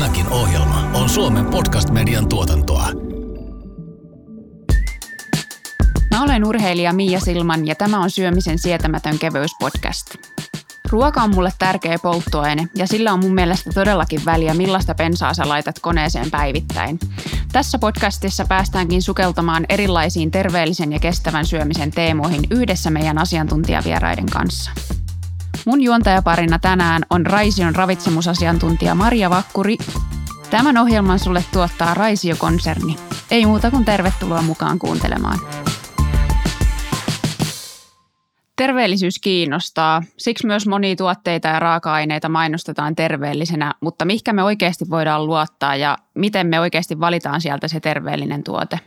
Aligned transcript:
Tämäkin 0.00 0.28
ohjelma 0.28 0.90
on 0.94 1.08
Suomen 1.08 1.44
podcast-median 1.44 2.28
tuotantoa. 2.28 2.86
Mä 6.10 6.22
olen 6.22 6.44
urheilija 6.44 6.92
Mia 6.92 7.20
Silman 7.20 7.66
ja 7.66 7.74
tämä 7.74 7.98
on 8.00 8.10
Syömisen 8.10 8.58
sietämätön 8.58 9.18
kevyyspodcast. 9.18 10.14
Ruoka 10.90 11.22
on 11.22 11.34
mulle 11.34 11.52
tärkeä 11.58 11.98
polttoaine 12.02 12.68
ja 12.74 12.86
sillä 12.86 13.12
on 13.12 13.20
mun 13.20 13.34
mielestä 13.34 13.70
todellakin 13.74 14.24
väliä, 14.24 14.54
millaista 14.54 14.94
pensaa 14.94 15.34
sä 15.34 15.48
laitat 15.48 15.78
koneeseen 15.78 16.30
päivittäin. 16.30 16.98
Tässä 17.52 17.78
podcastissa 17.78 18.44
päästäänkin 18.48 19.02
sukeltamaan 19.02 19.66
erilaisiin 19.68 20.30
terveellisen 20.30 20.92
ja 20.92 20.98
kestävän 20.98 21.46
syömisen 21.46 21.90
teemoihin 21.90 22.42
yhdessä 22.50 22.90
meidän 22.90 23.18
asiantuntijavieraiden 23.18 24.26
kanssa. 24.26 24.70
Mun 25.70 25.82
juontajaparina 25.82 26.58
tänään 26.58 27.02
on 27.10 27.26
Raision 27.26 27.74
ravitsemusasiantuntija 27.74 28.94
Maria 28.94 29.30
Vakkuri. 29.30 29.76
Tämän 30.50 30.76
ohjelman 30.76 31.18
sulle 31.18 31.44
tuottaa 31.52 31.94
Raisio-konserni. 31.94 32.96
Ei 33.30 33.46
muuta 33.46 33.70
kuin 33.70 33.84
tervetuloa 33.84 34.42
mukaan 34.42 34.78
kuuntelemaan. 34.78 35.38
Terveellisyys 38.56 39.18
kiinnostaa. 39.18 40.02
Siksi 40.18 40.46
myös 40.46 40.66
monia 40.66 40.96
tuotteita 40.96 41.48
ja 41.48 41.58
raaka-aineita 41.58 42.28
mainostetaan 42.28 42.96
terveellisenä, 42.96 43.74
mutta 43.80 44.04
mihinkä 44.04 44.32
me 44.32 44.42
oikeasti 44.42 44.90
voidaan 44.90 45.26
luottaa 45.26 45.76
ja 45.76 45.98
miten 46.14 46.46
me 46.46 46.60
oikeasti 46.60 47.00
valitaan 47.00 47.40
sieltä 47.40 47.68
se 47.68 47.80
terveellinen 47.80 48.44
tuote? 48.44 48.80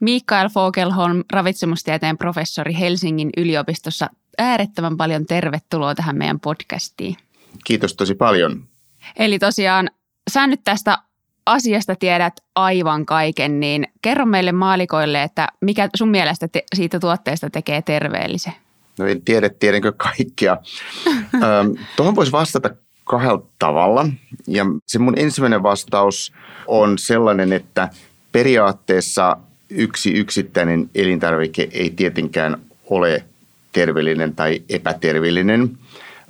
Mikael 0.00 0.48
Fogelholm, 0.48 1.22
ravitsemustieteen 1.32 2.18
professori 2.18 2.78
Helsingin 2.78 3.30
yliopistossa, 3.36 4.10
äärettömän 4.38 4.96
paljon 4.96 5.26
tervetuloa 5.26 5.94
tähän 5.94 6.16
meidän 6.16 6.40
podcastiin. 6.40 7.16
Kiitos 7.64 7.94
tosi 7.94 8.14
paljon. 8.14 8.64
Eli 9.16 9.38
tosiaan 9.38 9.90
sä 10.30 10.46
nyt 10.46 10.60
tästä 10.64 10.98
asiasta 11.46 11.96
tiedät 11.96 12.34
aivan 12.54 13.06
kaiken, 13.06 13.60
niin 13.60 13.86
kerro 14.02 14.26
meille 14.26 14.52
maalikoille, 14.52 15.22
että 15.22 15.48
mikä 15.60 15.88
sun 15.96 16.08
mielestä 16.08 16.48
te- 16.48 16.64
siitä 16.74 17.00
tuotteesta 17.00 17.50
tekee 17.50 17.82
terveellisen? 17.82 18.52
No 18.98 19.06
en 19.06 19.22
tiedä, 19.22 19.48
tiedänkö 19.48 19.92
kaikkea. 19.92 20.56
Tuohon 21.96 22.16
voisi 22.16 22.32
vastata 22.32 22.70
kahdella 23.04 23.42
tavalla. 23.58 24.08
Ja 24.46 24.64
se 24.86 24.98
mun 24.98 25.18
ensimmäinen 25.18 25.62
vastaus 25.62 26.32
on 26.66 26.98
sellainen, 26.98 27.52
että 27.52 27.88
periaatteessa 28.32 29.36
yksi 29.70 30.12
yksittäinen 30.12 30.90
elintarvike 30.94 31.68
ei 31.72 31.90
tietenkään 31.90 32.56
ole 32.90 33.24
terveellinen 33.72 34.34
tai 34.34 34.62
epäterveellinen 34.68 35.78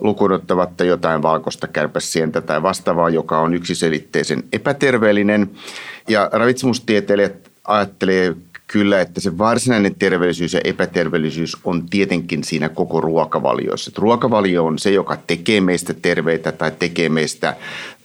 lukunottavatta 0.01 0.85
jotain 0.85 1.23
valkoista 1.23 1.69
kärpäsientä 1.69 2.41
tai 2.41 2.63
vastaavaa, 2.63 3.11
joka 3.11 3.39
on 3.39 3.55
yksiselitteisen 3.55 4.43
epäterveellinen. 4.53 5.51
Ja 6.09 6.31
ravitsemustieteilijät 6.33 7.51
ajattelee 7.65 8.37
kyllä, 8.67 9.01
että 9.01 9.21
se 9.21 9.39
varsinainen 9.39 9.95
terveellisyys 9.95 10.53
ja 10.55 10.61
epäterveellisyys 10.65 11.57
on 11.65 11.89
tietenkin 11.91 12.45
siinä 12.45 12.69
koko 12.69 13.01
ruokavaliossa. 13.01 13.91
Että 13.91 14.01
ruokavalio 14.03 14.65
on 14.65 14.79
se, 14.79 14.91
joka 14.91 15.17
tekee 15.27 15.61
meistä 15.61 15.95
terveitä 15.95 16.53
tai 16.53 16.73
tekee 16.79 17.09
meistä 17.09 17.57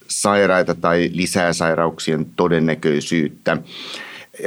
sairaita 0.08 0.76
tai 0.76 1.10
lisää 1.14 1.54
sairauksien 1.54 2.26
todennäköisyyttä 2.36 3.58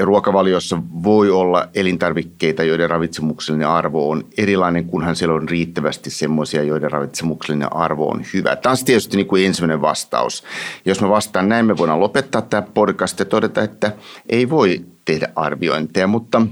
ruokavaliossa 0.03 0.83
voi 1.03 1.31
olla 1.31 1.69
elintarvikkeita, 1.75 2.65
joiden 2.65 2.91
ravitsemuksellinen 2.91 3.69
arvo 3.69 4.11
on 4.11 4.25
erilainen, 4.39 4.85
kunhan 4.85 5.17
siellä 5.17 5.35
on 5.35 5.49
riittävästi 5.49 6.11
semmoisia, 6.11 6.63
joiden 6.63 6.91
ravitsemuksellinen 6.91 7.77
arvo 7.77 8.09
on 8.09 8.25
hyvä. 8.35 8.57
Tämä 8.57 8.71
on 8.71 8.85
tietysti 8.85 9.17
niin 9.17 9.27
kuin 9.27 9.47
ensimmäinen 9.47 9.83
vastaus. 9.83 10.45
Jos 10.85 11.01
me 11.01 11.09
vastaan 11.09 11.49
näin, 11.49 11.67
me 11.67 11.77
voidaan 11.77 12.01
lopettaa 12.01 12.43
tämä 12.43 12.63
podcast 12.63 13.19
ja 13.19 13.25
todeta, 13.25 13.63
että 13.63 13.93
ei 14.29 14.51
voi 14.51 14.81
tehdä 15.05 15.29
arviointeja, 15.37 16.07
mutta 16.07 16.43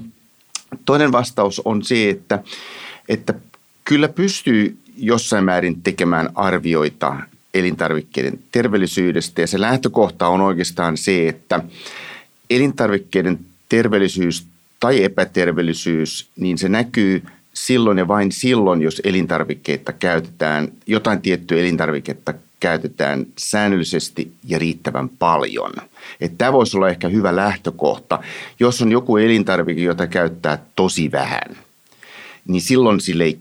toinen 0.84 1.12
vastaus 1.12 1.62
on 1.64 1.82
se, 1.82 2.10
että, 2.10 2.38
että 3.08 3.34
kyllä 3.84 4.08
pystyy 4.08 4.78
jossain 4.96 5.44
määrin 5.44 5.82
tekemään 5.82 6.28
arvioita 6.34 7.16
elintarvikkeiden 7.54 8.38
terveellisyydestä 8.52 9.40
ja 9.40 9.46
se 9.46 9.60
lähtökohta 9.60 10.28
on 10.28 10.40
oikeastaan 10.40 10.96
se, 10.96 11.28
että 11.28 11.60
elintarvikkeiden 12.50 13.38
terveellisyys 13.68 14.46
tai 14.80 15.04
epäterveellisyys, 15.04 16.28
niin 16.36 16.58
se 16.58 16.68
näkyy 16.68 17.22
silloin 17.54 17.98
ja 17.98 18.08
vain 18.08 18.32
silloin, 18.32 18.82
jos 18.82 19.00
elintarvikkeita 19.04 19.92
käytetään, 19.92 20.68
jotain 20.86 21.22
tiettyä 21.22 21.58
elintarviketta 21.58 22.34
käytetään 22.60 23.26
säännöllisesti 23.38 24.32
ja 24.44 24.58
riittävän 24.58 25.08
paljon. 25.08 25.72
Että 26.20 26.38
tämä 26.38 26.52
voisi 26.52 26.76
olla 26.76 26.88
ehkä 26.88 27.08
hyvä 27.08 27.36
lähtökohta. 27.36 28.18
Jos 28.60 28.82
on 28.82 28.92
joku 28.92 29.16
elintarvike, 29.16 29.80
jota 29.80 30.06
käyttää 30.06 30.58
tosi 30.76 31.12
vähän, 31.12 31.56
niin 32.48 32.60
silloin, 32.60 33.00
sille 33.00 33.36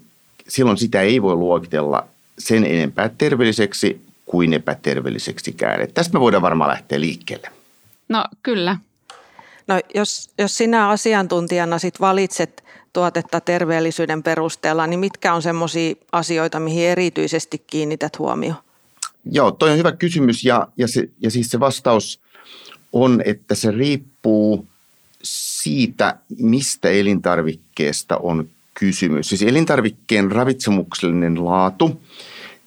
silloin 0.47 0.78
sitä 0.78 1.01
ei 1.01 1.22
voi 1.22 1.35
luokitella 1.35 2.07
sen 2.39 2.63
enempää 2.63 3.09
terveelliseksi 3.18 4.01
kuin 4.25 4.53
epäterveelliseksikään. 4.53 5.81
Että 5.81 5.94
tästä 5.94 6.13
me 6.13 6.19
voidaan 6.19 6.41
varmaan 6.41 6.69
lähteä 6.69 7.00
liikkeelle. 7.00 7.50
No 8.09 8.25
kyllä. 8.44 8.78
No 9.68 9.80
jos, 9.96 10.30
jos 10.38 10.58
sinä 10.58 10.90
asiantuntijana 10.90 11.80
sit 11.80 12.02
valitset 12.02 12.64
tuotetta 12.94 13.42
terveellisyyden 13.42 14.24
perusteella, 14.24 14.88
niin 14.88 15.00
mitkä 15.00 15.34
on 15.34 15.42
semmoisia 15.42 15.96
asioita, 16.12 16.60
mihin 16.60 16.88
erityisesti 16.88 17.64
kiinnität 17.68 18.20
huomioon? 18.20 18.58
Joo, 19.32 19.52
toi 19.52 19.72
on 19.72 19.78
hyvä 19.78 19.92
kysymys 19.92 20.44
ja, 20.44 20.68
ja, 20.78 20.88
se, 20.88 21.10
ja 21.22 21.32
siis 21.32 21.50
se 21.50 21.60
vastaus 21.60 22.20
on, 22.94 23.22
että 23.26 23.56
se 23.56 23.72
riippuu 23.72 24.66
siitä, 25.24 26.18
mistä 26.40 26.90
elintarvikkeesta 26.90 28.18
on 28.18 28.50
kysymys. 28.74 29.30
Siis 29.30 29.42
elintarvikkeen 29.42 30.32
ravitsemuksellinen 30.32 31.46
laatu, 31.46 32.02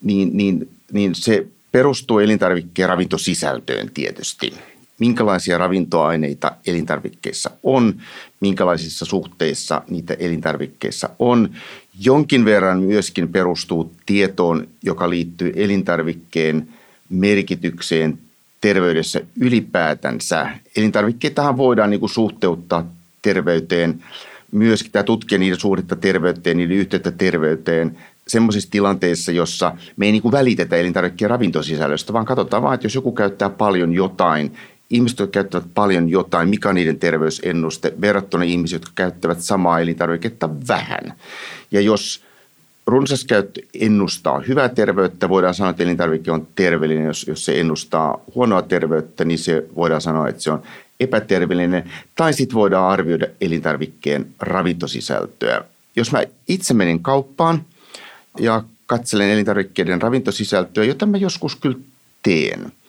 niin, 0.01 0.37
niin, 0.37 0.69
niin 0.91 1.15
se 1.15 1.47
perustuu 1.71 2.19
elintarvikkeen 2.19 2.89
ravintosisältöön 2.89 3.89
tietysti– 3.93 4.53
minkälaisia 5.01 5.57
ravintoaineita 5.57 6.51
elintarvikkeissa 6.67 7.49
on, 7.63 7.93
minkälaisissa 8.39 9.05
suhteissa 9.05 9.81
niitä 9.89 10.15
elintarvikkeissa 10.19 11.09
on. 11.19 11.49
Jonkin 11.99 12.45
verran 12.45 12.79
myöskin 12.79 13.29
perustuu 13.29 13.91
tietoon, 14.05 14.67
joka 14.83 15.09
liittyy 15.09 15.53
elintarvikkeen 15.55 16.67
merkitykseen 17.09 18.19
terveydessä 18.61 19.21
ylipäätänsä. 19.39 20.49
Elintarvikkeitahan 20.75 21.57
voidaan 21.57 21.89
niin 21.89 21.99
kuin 21.99 22.09
suhteuttaa 22.09 22.91
terveyteen, 23.21 24.03
myöskin 24.51 24.91
tämä 24.91 25.03
tutkia 25.03 25.37
niiden 25.37 25.59
suhdetta 25.59 25.95
terveyteen, 25.95 26.57
niiden 26.57 26.77
yhteyttä 26.77 27.11
terveyteen 27.11 27.97
semmoisissa 28.27 28.71
tilanteissa, 28.71 29.31
jossa 29.31 29.77
me 29.97 30.05
ei 30.05 30.11
niin 30.11 30.21
kuin 30.21 30.31
välitetä 30.31 30.75
elintarvikkeen 30.75 31.29
ravintosisällöstä, 31.29 32.13
vaan 32.13 32.25
katsotaan 32.25 32.63
vaan, 32.63 32.73
että 32.75 32.85
jos 32.85 32.95
joku 32.95 33.11
käyttää 33.11 33.49
paljon 33.49 33.93
jotain, 33.93 34.51
ihmiset, 34.91 35.19
jotka 35.19 35.31
käyttävät 35.31 35.65
paljon 35.73 36.09
jotain, 36.09 36.49
mikä 36.49 36.69
on 36.69 36.75
niiden 36.75 36.99
terveysennuste 36.99 37.93
verrattuna 38.01 38.43
ihmisiä, 38.43 38.75
jotka 38.75 38.91
käyttävät 38.95 39.39
samaa 39.39 39.79
elintarviketta 39.79 40.49
vähän. 40.67 41.13
Ja 41.71 41.81
jos 41.81 42.23
runsas 42.87 43.25
käyttö 43.25 43.61
ennustaa 43.73 44.39
hyvää 44.39 44.69
terveyttä, 44.69 45.29
voidaan 45.29 45.53
sanoa, 45.53 45.69
että 45.69 45.83
elintarvike 45.83 46.31
on 46.31 46.47
terveellinen. 46.55 47.05
Jos, 47.05 47.27
jos 47.27 47.45
se 47.45 47.59
ennustaa 47.59 48.19
huonoa 48.35 48.61
terveyttä, 48.61 49.25
niin 49.25 49.39
se 49.39 49.65
voidaan 49.75 50.01
sanoa, 50.01 50.27
että 50.27 50.41
se 50.41 50.51
on 50.51 50.63
epäterveellinen. 50.99 51.91
Tai 52.15 52.33
sitten 52.33 52.55
voidaan 52.55 52.91
arvioida 52.91 53.27
elintarvikkeen 53.41 54.27
ravintosisältöä. 54.39 55.63
Jos 55.95 56.11
mä 56.11 56.23
itse 56.47 56.73
menen 56.73 56.99
kauppaan 56.99 57.65
ja 58.39 58.63
katselen 58.85 59.29
elintarvikkeiden 59.29 60.01
ravintosisältöä, 60.01 60.83
jota 60.83 61.05
mä 61.05 61.17
joskus 61.17 61.55
kyllä 61.55 61.77
teen– 62.23 62.71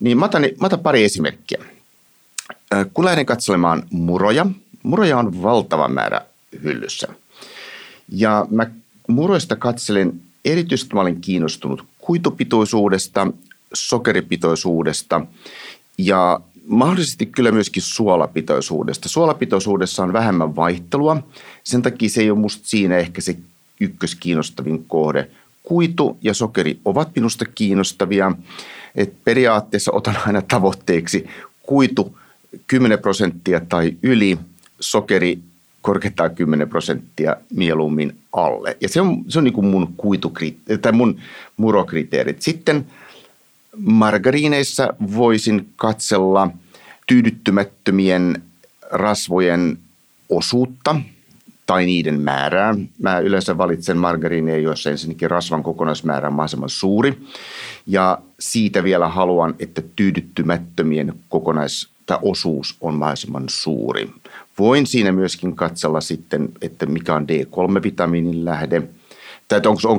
niin 0.00 0.18
mä 0.18 0.24
otan, 0.24 0.42
mä 0.42 0.66
otan 0.66 0.80
pari 0.80 1.04
esimerkkiä. 1.04 1.64
Kun 2.94 3.04
lähden 3.04 3.26
katselemaan 3.26 3.82
muroja, 3.90 4.46
muroja 4.82 5.18
on 5.18 5.42
valtava 5.42 5.88
määrä 5.88 6.20
hyllyssä. 6.62 7.08
Ja 8.08 8.46
mä 8.50 8.66
muroista 9.08 9.56
katselen, 9.56 10.20
erityisesti 10.44 10.94
mä 10.94 11.00
olen 11.00 11.20
kiinnostunut 11.20 11.84
kuitupitoisuudesta, 11.98 13.32
sokeripitoisuudesta 13.74 15.26
ja 15.98 16.40
mahdollisesti 16.66 17.26
kyllä 17.26 17.52
myöskin 17.52 17.82
suolapitoisuudesta. 17.82 19.08
Suolapitoisuudessa 19.08 20.02
on 20.02 20.12
vähemmän 20.12 20.56
vaihtelua, 20.56 21.22
sen 21.64 21.82
takia 21.82 22.08
se 22.08 22.20
ei 22.20 22.30
ole 22.30 22.38
musta 22.38 22.68
siinä 22.68 22.96
ehkä 22.96 23.20
se 23.20 23.36
ykköskiinnostavin 23.80 24.84
kohde. 24.84 25.30
Kuitu 25.62 26.18
ja 26.22 26.34
sokeri 26.34 26.78
ovat 26.84 27.08
minusta 27.14 27.44
kiinnostavia 27.54 28.32
että 28.94 29.16
periaatteessa 29.24 29.92
otan 29.92 30.16
aina 30.26 30.42
tavoitteeksi 30.42 31.26
kuitu 31.62 32.18
10 32.66 32.98
prosenttia 32.98 33.60
tai 33.68 33.96
yli, 34.02 34.38
sokeri 34.80 35.38
korkeintaan 35.82 36.34
10 36.34 36.68
prosenttia 36.68 37.36
mieluummin 37.54 38.16
alle. 38.32 38.76
Ja 38.80 38.88
se 38.88 39.00
on, 39.00 39.24
se 39.28 39.38
on 39.38 39.44
niin 39.44 39.54
kuin 39.54 39.66
mun 39.66 39.94
kuitukriteerit 39.96 40.82
tai 40.82 40.92
mun 40.92 41.20
murokriteerit. 41.56 42.42
Sitten 42.42 42.86
margariineissa 43.76 44.94
voisin 45.16 45.68
katsella 45.76 46.50
tyydyttymättömien 47.06 48.42
rasvojen 48.90 49.78
osuutta 50.28 50.96
tai 51.70 51.86
niiden 51.86 52.20
määrää. 52.20 52.74
Mä 52.98 53.18
yleensä 53.18 53.58
valitsen 53.58 53.96
margariineja, 53.96 54.58
joissa 54.58 54.90
ensinnäkin 54.90 55.30
rasvan 55.30 55.62
kokonaismäärä 55.62 56.28
on 56.28 56.34
mahdollisimman 56.34 56.68
suuri. 56.68 57.18
Ja 57.86 58.18
siitä 58.40 58.84
vielä 58.84 59.08
haluan, 59.08 59.54
että 59.58 59.82
tyydyttymättömien 59.96 61.14
kokonais- 61.28 61.88
tai 62.06 62.18
osuus 62.22 62.76
on 62.80 62.94
mahdollisimman 62.94 63.44
suuri. 63.48 64.10
Voin 64.58 64.86
siinä 64.86 65.12
myöskin 65.12 65.56
katsella 65.56 66.00
sitten, 66.00 66.48
että 66.62 66.86
mikä 66.86 67.14
on 67.14 67.26
D3-vitamiinin 67.28 68.44
lähde– 68.44 68.82
tai 69.48 69.60
onko, 69.66 69.98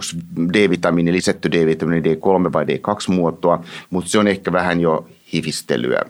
D-vitamiini 0.54 1.12
lisätty 1.12 1.52
D-vitamiini 1.52 2.14
D3 2.14 2.54
vai 2.54 2.66
D2-muotoa, 2.66 3.64
mutta 3.90 4.10
se 4.10 4.20
on 4.20 4.28
ehkä 4.28 4.52
vähän 4.52 4.80
jo 4.80 5.08
hivistelyä. 5.34 6.02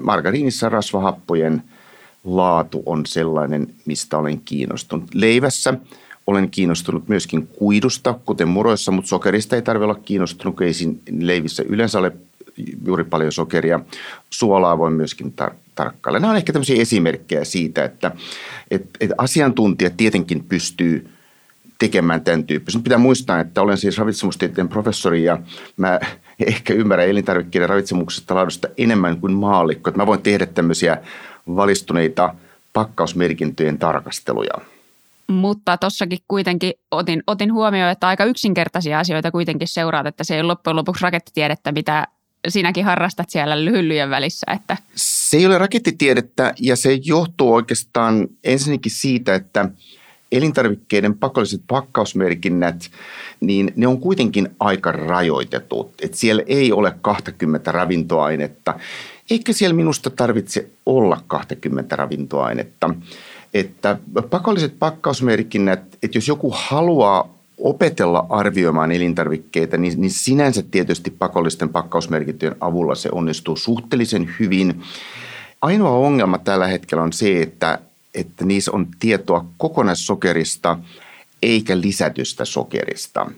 Margariinissa 0.00 0.68
rasvahappojen 0.68 1.62
laatu 2.24 2.82
on 2.86 3.06
sellainen, 3.06 3.74
mistä 3.86 4.18
olen 4.18 4.40
kiinnostunut. 4.44 5.14
Leivässä 5.14 5.74
olen 6.26 6.50
kiinnostunut 6.50 7.08
myöskin 7.08 7.46
kuidusta, 7.46 8.14
kuten 8.24 8.48
muroissa, 8.48 8.92
mutta 8.92 9.08
sokerista 9.08 9.56
ei 9.56 9.62
tarvitse 9.62 9.84
olla 9.84 10.00
kiinnostunut, 10.04 10.56
kun 10.56 10.66
ei 10.66 10.72
leivissä 11.18 11.62
yleensä 11.68 11.98
ole 11.98 12.12
juuri 12.86 13.04
paljon 13.04 13.32
sokeria. 13.32 13.80
Suolaa 14.30 14.78
voi 14.78 14.90
myöskin 14.90 15.34
tar- 15.42 15.54
tarkkailla. 15.74 16.18
Nämä 16.18 16.30
on 16.30 16.36
ehkä 16.36 16.52
tämmöisiä 16.52 16.82
esimerkkejä 16.82 17.44
siitä, 17.44 17.84
että, 17.84 18.10
että, 18.70 18.88
että 19.00 19.14
asiantuntijat 19.18 19.96
tietenkin 19.96 20.44
pystyy– 20.44 21.06
tekemään 21.80 22.20
tämän 22.20 22.44
tyyppistä. 22.44 22.78
Nyt 22.78 22.84
pitää 22.84 22.98
muistaa, 22.98 23.40
että 23.40 23.62
olen 23.62 23.78
siis 23.78 23.98
ravitsemustieteen 23.98 24.68
professori 24.68 25.24
ja 25.24 25.38
mä 25.76 26.00
ehkä 26.46 26.74
ymmärrän 26.74 27.08
elintarvikkeiden 27.08 27.68
ravitsemuksesta 27.68 28.34
laadusta 28.34 28.68
enemmän 28.78 29.20
kuin 29.20 29.32
maallikko. 29.32 29.90
Että 29.90 30.00
mä 30.00 30.06
voin 30.06 30.22
tehdä 30.22 30.46
tämmöisiä 30.46 30.98
valistuneita 31.56 32.34
pakkausmerkintöjen 32.72 33.78
tarkasteluja. 33.78 34.54
Mutta 35.26 35.76
tossakin 35.76 36.18
kuitenkin 36.28 36.72
otin, 36.90 37.22
otin 37.26 37.52
huomioon, 37.52 37.90
että 37.90 38.08
aika 38.08 38.24
yksinkertaisia 38.24 38.98
asioita 38.98 39.30
kuitenkin 39.30 39.68
seuraat, 39.68 40.06
että 40.06 40.24
se 40.24 40.34
ei 40.34 40.40
ole 40.40 40.46
loppujen 40.46 40.76
lopuksi 40.76 41.02
rakettitiedettä, 41.02 41.72
mitä 41.72 42.06
sinäkin 42.48 42.84
harrastat 42.84 43.30
siellä 43.30 43.54
hyllyjen 43.54 44.10
välissä. 44.10 44.46
Että. 44.56 44.76
Se 44.94 45.36
ei 45.36 45.46
ole 45.46 45.58
rakettitiedettä 45.58 46.54
ja 46.60 46.76
se 46.76 46.98
johtuu 47.04 47.54
oikeastaan 47.54 48.28
ensinnäkin 48.44 48.92
siitä, 48.92 49.34
että– 49.34 49.68
elintarvikkeiden 50.32 51.18
pakolliset 51.18 51.62
pakkausmerkinnät, 51.66 52.90
niin 53.40 53.72
ne 53.76 53.86
on 53.86 54.00
kuitenkin 54.00 54.48
aika 54.60 54.92
rajoitetut. 54.92 55.92
Et 56.02 56.14
siellä 56.14 56.42
ei 56.46 56.72
ole 56.72 56.94
20 57.00 57.72
ravintoainetta, 57.72 58.74
eikä 59.30 59.52
siellä 59.52 59.74
minusta 59.74 60.10
tarvitse 60.10 60.70
olla 60.86 61.22
20 61.26 61.96
ravintoainetta. 61.96 62.94
Että 63.54 63.98
pakolliset 64.30 64.78
pakkausmerkinnät, 64.78 65.80
että 66.02 66.18
jos 66.18 66.28
joku 66.28 66.54
haluaa 66.56 67.34
opetella 67.58 68.26
arvioimaan 68.28 68.92
elintarvikkeita, 68.92 69.76
niin, 69.76 70.00
niin 70.00 70.10
sinänsä 70.10 70.62
tietysti 70.70 71.10
pakollisten 71.10 71.68
pakkausmerkintöjen 71.68 72.56
avulla 72.60 72.94
se 72.94 73.08
onnistuu 73.12 73.56
suhteellisen 73.56 74.34
hyvin. 74.40 74.82
Ainoa 75.62 75.90
ongelma 75.90 76.38
tällä 76.38 76.66
hetkellä 76.66 77.02
on 77.02 77.12
se, 77.12 77.42
että 77.42 77.78
että 78.14 78.44
niissä 78.44 78.72
on 78.72 78.86
tietoa 79.00 79.44
kokonaissokerista 79.58 80.78
eikä 81.42 81.80
lisätystä 81.80 82.44
sokerista. 82.44 83.30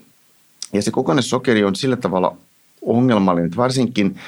Ja 0.73 0.81
se 0.81 0.91
kokonaissokeri 0.91 1.63
on 1.63 1.75
sillä 1.75 1.95
tavalla 1.95 2.35
ongelmallinen, 2.81 3.45
että 3.45 3.57
varsinkin 3.57 4.19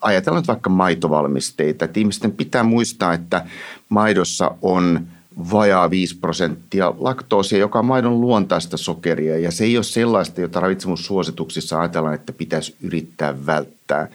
ajatellaan 0.00 0.40
nyt 0.40 0.48
vaikka 0.48 0.70
maitovalmisteita, 0.70 1.84
että 1.84 2.00
ihmisten 2.00 2.32
pitää 2.32 2.62
muistaa, 2.62 3.14
että 3.14 3.46
maidossa 3.88 4.50
on 4.62 5.06
vajaa 5.50 5.90
5 5.90 6.18
prosenttia 6.18 6.94
laktoosia, 6.98 7.58
joka 7.58 7.78
on 7.78 7.84
maidon 7.84 8.20
luontaista 8.20 8.76
sokeria, 8.76 9.38
ja 9.38 9.50
se 9.50 9.64
ei 9.64 9.76
ole 9.76 9.84
sellaista, 9.84 10.40
jota 10.40 10.60
ravitsemussuosituksissa 10.60 11.80
ajatellaan, 11.80 12.14
että 12.14 12.32
pitäisi 12.32 12.76
yrittää 12.82 13.46
välttää 13.46 14.08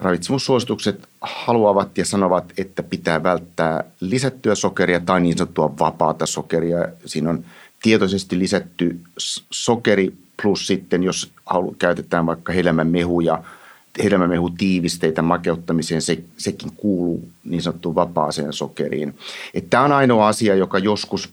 ravitsemussuositukset 0.00 1.08
haluavat 1.20 1.98
ja 1.98 2.04
sanovat, 2.04 2.52
että 2.58 2.82
pitää 2.82 3.22
välttää 3.22 3.84
lisättyä 4.00 4.54
sokeria 4.54 5.00
tai 5.00 5.20
niin 5.20 5.38
sanottua 5.38 5.78
vapaata 5.78 6.26
sokeria. 6.26 6.88
Siinä 7.06 7.30
on 7.30 7.44
tietoisesti 7.82 8.38
lisätty 8.38 9.00
sokeri 9.50 10.14
plus 10.42 10.66
sitten, 10.66 11.02
jos 11.02 11.32
käytetään 11.78 12.26
vaikka 12.26 12.52
hedelmämehuja, 12.52 13.42
hedelmämehutiivisteitä 14.04 15.22
makeuttamiseen, 15.22 16.02
se, 16.02 16.18
sekin 16.36 16.72
kuuluu 16.76 17.28
niin 17.44 17.62
sanottuun 17.62 17.94
vapaaseen 17.94 18.52
sokeriin. 18.52 19.14
Tämä 19.70 19.84
on 19.84 19.92
ainoa 19.92 20.28
asia, 20.28 20.54
joka 20.54 20.78
joskus 20.78 21.28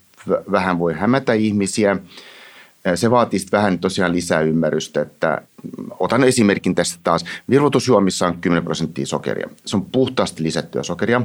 vähän 0.51 0.79
voi 0.79 0.93
hämätä 0.93 1.33
ihmisiä. 1.33 1.97
Se 2.95 3.11
vaatii 3.11 3.39
vähän 3.51 3.79
tosiaan 3.79 4.11
lisää 4.11 4.41
ymmärrystä, 4.41 5.01
että 5.01 5.41
otan 5.99 6.23
esimerkin 6.23 6.75
tästä 6.75 6.99
taas. 7.03 7.25
Virvoitusjuomissa 7.49 8.27
on 8.27 8.37
10 8.41 8.63
prosenttia 8.63 9.05
sokeria. 9.05 9.49
Se 9.65 9.75
on 9.75 9.85
puhtaasti 9.85 10.43
lisättyä 10.43 10.83
sokeria. 10.83 11.21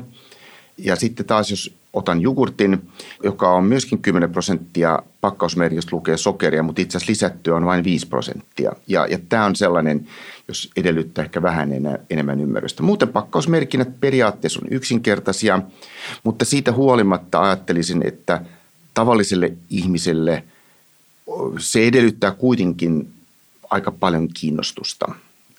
Ja 0.84 0.96
sitten 0.96 1.26
taas 1.26 1.50
jos 1.50 1.74
otan 1.92 2.20
jogurtin, 2.20 2.90
joka 3.24 3.50
on 3.50 3.64
myöskin 3.64 3.98
10 3.98 4.32
prosenttia, 4.32 4.98
pakkausmerkistä 5.20 5.96
lukee 5.96 6.16
sokeria, 6.16 6.62
mutta 6.62 6.82
itse 6.82 6.98
asiassa 6.98 7.10
lisättyä 7.10 7.56
on 7.56 7.64
vain 7.64 7.84
5 7.84 8.06
prosenttia. 8.06 8.72
Ja, 8.86 9.06
ja 9.06 9.18
tämä 9.28 9.44
on 9.44 9.56
sellainen, 9.56 10.08
jos 10.48 10.70
edellyttää 10.76 11.24
ehkä 11.24 11.42
vähän 11.42 11.72
enää, 11.72 11.98
enemmän 12.10 12.40
ymmärrystä. 12.40 12.82
Muuten 12.82 13.08
pakkausmerkinnät 13.08 14.00
periaatteessa 14.00 14.60
on 14.62 14.68
yksinkertaisia, 14.72 15.62
mutta 16.24 16.44
siitä 16.44 16.72
huolimatta 16.72 17.42
ajattelisin, 17.42 18.02
että 18.06 18.44
tavalliselle 18.94 19.52
ihmiselle 19.70 20.44
se 21.58 21.86
edellyttää 21.86 22.30
kuitenkin 22.30 23.12
aika 23.70 23.90
paljon 23.90 24.28
kiinnostusta 24.28 25.14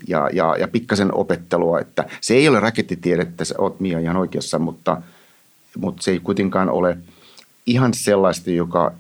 ja, 0.07 0.29
ja, 0.33 0.55
ja 0.59 0.67
pikkasen 0.67 1.15
opettelua, 1.15 1.79
että 1.79 2.05
se 2.21 2.33
ei 2.33 2.47
ole 2.47 2.59
rakettitiedettä, 2.59 3.45
sä 3.45 3.55
oot 3.57 3.79
Mia 3.79 3.99
ihan 3.99 4.17
oikeassa, 4.17 4.59
mutta, 4.59 5.01
mutta 5.77 6.01
se 6.01 6.11
ei 6.11 6.19
kuitenkaan 6.19 6.69
ole 6.69 6.97
ihan 7.65 7.93
sellaista, 7.93 8.51
joka, 8.51 8.91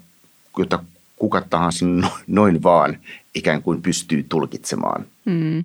jota 0.57 0.79
kuka 1.15 1.41
tahansa 1.49 1.85
no, 1.85 2.09
noin 2.27 2.63
vaan 2.63 2.97
ikään 3.35 3.63
kuin 3.63 3.81
pystyy 3.81 4.25
tulkitsemaan. 4.29 5.05
Mm. 5.25 5.63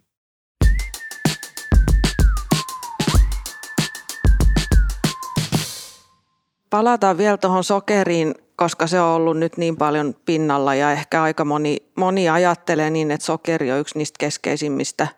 Palataan 6.71 7.19
vielä 7.19 7.37
tuohon 7.37 7.65
sokeriin 7.65 8.35
koska 8.57 8.87
se 8.87 9.01
on 9.01 9.09
ollut 9.09 9.39
nyt 9.39 9.57
niin 9.57 9.77
paljon 9.77 10.15
pinnalla 10.25 10.75
ja 10.75 10.93
ehkä 10.93 11.23
aika 11.23 11.45
moni, 11.45 11.77
moni 11.97 12.29
ajattelee 12.29 12.91
niin, 12.91 13.11
että 13.11 13.27
sokeri 13.27 13.73
on 13.73 13.81
yksi 13.81 13.99
niistä 13.99 14.17
keskeisimmistä 14.19 15.09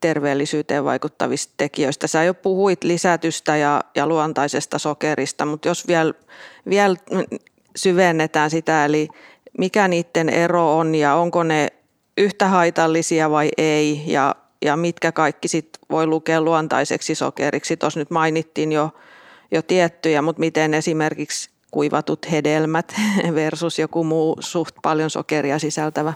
terveellisyyteen 0.00 0.84
vaikuttavista 0.84 1.54
tekijöistä. 1.56 2.06
Sä 2.06 2.24
jo 2.24 2.34
puhuit 2.34 2.84
lisätystä 2.84 3.56
ja, 3.56 3.80
ja 3.94 4.06
luontaisesta 4.06 4.78
sokerista, 4.78 5.46
mutta 5.46 5.68
jos 5.68 5.86
vielä, 5.86 6.14
vielä 6.68 6.96
syvennetään 7.76 8.50
sitä, 8.50 8.84
eli 8.84 9.08
mikä 9.58 9.88
niiden 9.88 10.28
ero 10.28 10.78
on 10.78 10.94
ja 10.94 11.14
onko 11.14 11.42
ne 11.42 11.68
yhtä 12.18 12.48
haitallisia 12.48 13.30
vai 13.30 13.48
ei 13.58 14.02
ja, 14.06 14.34
ja 14.64 14.76
mitkä 14.76 15.12
kaikki 15.12 15.48
sit 15.48 15.68
voi 15.90 16.06
lukea 16.06 16.40
luontaiseksi 16.40 17.14
sokeriksi. 17.14 17.76
Tuossa 17.76 18.00
nyt 18.00 18.10
mainittiin 18.10 18.72
jo, 18.72 18.90
jo 19.50 19.62
tiettyjä, 19.62 20.22
mutta 20.22 20.40
miten 20.40 20.74
esimerkiksi 20.74 21.53
kuivatut 21.74 22.30
hedelmät 22.30 22.94
versus 23.34 23.78
joku 23.78 24.04
muu 24.04 24.36
suht 24.40 24.74
paljon 24.82 25.10
sokeria 25.10 25.58
sisältävä? 25.58 26.12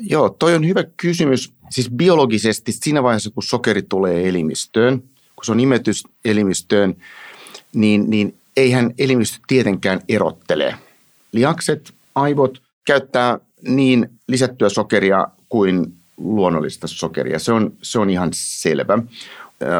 Joo, 0.00 0.28
toi 0.28 0.54
on 0.54 0.68
hyvä 0.68 0.84
kysymys. 0.96 1.52
Siis 1.70 1.90
biologisesti 1.90 2.72
siinä 2.72 3.02
vaiheessa, 3.02 3.30
kun 3.30 3.42
sokeri 3.42 3.82
tulee 3.82 4.28
elimistöön, 4.28 5.00
kun 5.36 5.44
se 5.44 5.52
on 5.52 5.60
imetys 5.60 6.04
elimistöön, 6.24 6.96
niin, 7.74 8.10
niin 8.10 8.34
eihän 8.56 8.94
elimistö 8.98 9.38
tietenkään 9.46 10.00
erottele. 10.08 10.74
Lihakset, 11.32 11.92
aivot 12.14 12.62
käyttää 12.84 13.38
niin 13.68 14.10
lisättyä 14.28 14.68
sokeria 14.68 15.26
kuin 15.48 15.94
luonnollista 16.16 16.86
sokeria. 16.86 17.38
Se 17.38 17.52
on, 17.52 17.72
se 17.82 17.98
on 17.98 18.10
ihan 18.10 18.30
selvä 18.32 18.98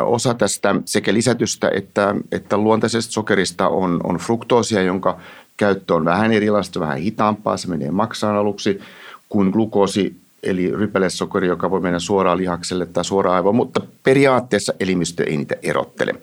osa 0.05 0.35
tästä 0.35 0.75
sekä 0.85 1.15
lisätystä 1.15 1.71
että, 1.75 2.15
että 2.33 2.57
luontaisesta 2.57 3.13
sokerista 3.13 3.69
on, 3.69 4.01
on 4.05 4.17
fruktoosia, 4.17 4.83
jonka 4.83 5.19
käyttö 5.57 5.95
on 5.95 6.05
vähän 6.05 6.33
erilaista, 6.33 6.81
vähän 6.81 6.99
hitaampaa. 6.99 7.57
Se 7.57 7.69
menee 7.69 7.91
maksaan 7.91 8.37
aluksi 8.37 8.81
kuin 9.29 9.51
glukoosi, 9.51 10.17
eli 10.43 10.71
rypelesokeri, 10.71 11.47
joka 11.47 11.71
voi 11.71 11.81
mennä 11.81 11.99
suoraan 11.99 12.39
lihakselle 12.39 12.87
tai 12.87 13.05
suoraan 13.05 13.37
aivoon, 13.37 13.57
mutta 13.57 13.81
periaatteessa 14.03 14.73
elimistö 14.81 15.25
ei 15.25 15.37
niitä 15.37 15.55
erottele. 15.63 16.15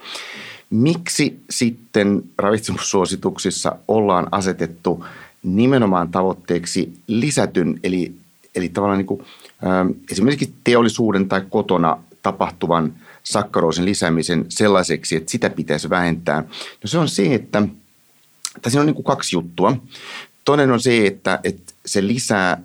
Miksi 0.70 1.40
sitten 1.50 2.24
ravitsemussuosituksissa 2.38 3.76
ollaan 3.88 4.28
asetettu 4.32 5.06
nimenomaan 5.44 6.10
tavoitteeksi 6.10 6.94
lisätyn, 7.08 7.80
eli, 7.84 8.12
eli 8.56 8.70
tavallaan 8.70 8.98
niin 8.98 9.08
kuin, 9.08 9.22
esimerkiksi 10.12 10.54
teollisuuden 10.64 11.28
tai 11.28 11.42
kotona 11.50 11.98
tapahtuvan 12.24 12.94
sakkaroosin 13.32 13.86
lisäämisen 13.86 14.46
sellaiseksi, 14.50 15.16
että 15.16 15.32
sitä 15.32 15.50
pitäisi 15.50 15.90
vähentää? 15.90 16.42
No 16.84 16.88
se 16.88 16.98
on 16.98 17.10
se, 17.10 17.36
että 17.36 17.68
tässä 18.62 18.80
on 18.80 18.86
niin 18.86 18.96
kuin 18.96 19.06
kaksi 19.06 19.36
juttua. 19.36 19.78
Toinen 20.46 20.72
on 20.72 20.80
se, 20.80 21.08
että, 21.08 21.40
että 21.44 21.74
se 21.86 22.08
lisää 22.08 22.62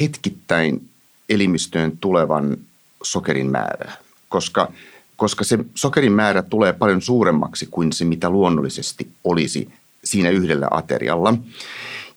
hetkittäin 0.00 0.88
elimistöön 1.28 1.96
tulevan 1.96 2.56
sokerin 3.02 3.50
määrää, 3.50 3.96
koska, 4.28 4.72
koska 5.16 5.44
se 5.44 5.58
sokerin 5.74 6.12
määrä 6.12 6.42
tulee 6.42 6.72
paljon 6.72 7.02
suuremmaksi 7.02 7.68
kuin 7.70 7.92
se, 7.92 8.04
mitä 8.04 8.30
luonnollisesti 8.30 9.08
olisi 9.24 9.68
siinä 10.04 10.30
yhdellä 10.30 10.68
aterialla. 10.70 11.34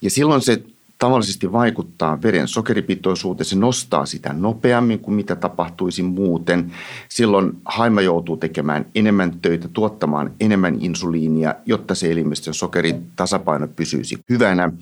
Ja 0.02 0.10
silloin 0.10 0.42
se 0.42 0.62
tavallisesti 1.02 1.52
vaikuttaa 1.52 2.22
veren 2.22 2.48
sokeripitoisuuteen, 2.48 3.44
se 3.44 3.56
nostaa 3.56 4.06
sitä 4.06 4.32
nopeammin 4.32 4.98
kuin 4.98 5.14
mitä 5.14 5.36
tapahtuisi 5.36 6.02
muuten. 6.02 6.72
Silloin 7.08 7.52
haima 7.64 8.00
joutuu 8.00 8.36
tekemään 8.36 8.86
enemmän 8.94 9.38
töitä, 9.40 9.68
tuottamaan 9.68 10.30
enemmän 10.40 10.76
insuliinia, 10.80 11.54
jotta 11.66 11.94
se 11.94 12.10
elimistön 12.12 12.54
sokeritasapaino 12.54 13.68
pysyisi 13.68 14.18
hyvänä. 14.28 14.72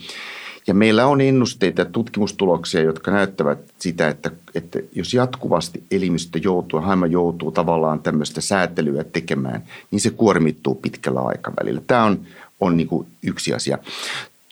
Ja 0.67 0.75
meillä 0.75 1.07
on 1.07 1.21
ennusteita 1.21 1.81
ja 1.81 1.85
tutkimustuloksia, 1.85 2.83
jotka 2.83 3.11
näyttävät 3.11 3.59
sitä, 3.79 4.09
että, 4.09 4.31
että 4.55 4.79
jos 4.93 5.15
jatkuvasti 5.15 5.83
elimistö 5.91 6.41
joutuu, 6.43 6.81
haima 6.81 7.07
joutuu 7.07 7.53
tavallaan 7.53 8.01
tämmöistä 8.01 8.41
säätelyä 8.41 9.05
tekemään, 9.05 9.63
niin 9.91 10.01
se 10.01 10.11
kuormittuu 10.11 10.75
pitkällä 10.75 11.21
aikavälillä. 11.21 11.81
Tämä 11.87 12.05
on, 12.05 12.21
on 12.61 12.77
niin 12.77 12.89
kuin 12.89 13.07
yksi 13.23 13.55
asia. 13.55 13.79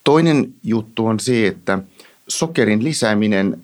Toinen 0.08 0.54
juttu 0.64 1.06
on 1.06 1.20
se, 1.20 1.46
että 1.46 1.78
sokerin 2.28 2.84
lisääminen 2.84 3.60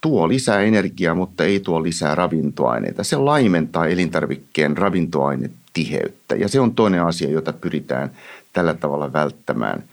tuo 0.00 0.28
lisää 0.28 0.60
energiaa, 0.60 1.14
mutta 1.14 1.44
ei 1.44 1.60
tuo 1.60 1.82
lisää 1.82 2.14
ravintoaineita. 2.14 3.04
Se 3.04 3.16
laimentaa 3.16 3.86
elintarvikkeen 3.86 4.76
ravintoainetiheyttä 4.76 6.34
ja 6.34 6.48
se 6.48 6.60
on 6.60 6.74
toinen 6.74 7.02
asia, 7.02 7.30
jota 7.30 7.52
pyritään 7.52 8.10
tällä 8.52 8.74
tavalla 8.74 9.12
välttämään. 9.12 9.84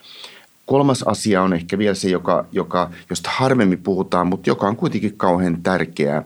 Kolmas 0.65 1.03
asia 1.03 1.41
on 1.41 1.53
ehkä 1.53 1.77
vielä 1.77 1.95
se, 1.95 2.09
joka, 2.09 2.45
joka, 2.51 2.89
josta 3.09 3.29
harvemmin 3.33 3.83
puhutaan, 3.83 4.27
mutta 4.27 4.49
joka 4.49 4.67
on 4.67 4.75
kuitenkin 4.75 5.17
kauhean 5.17 5.61
tärkeää. 5.63 6.23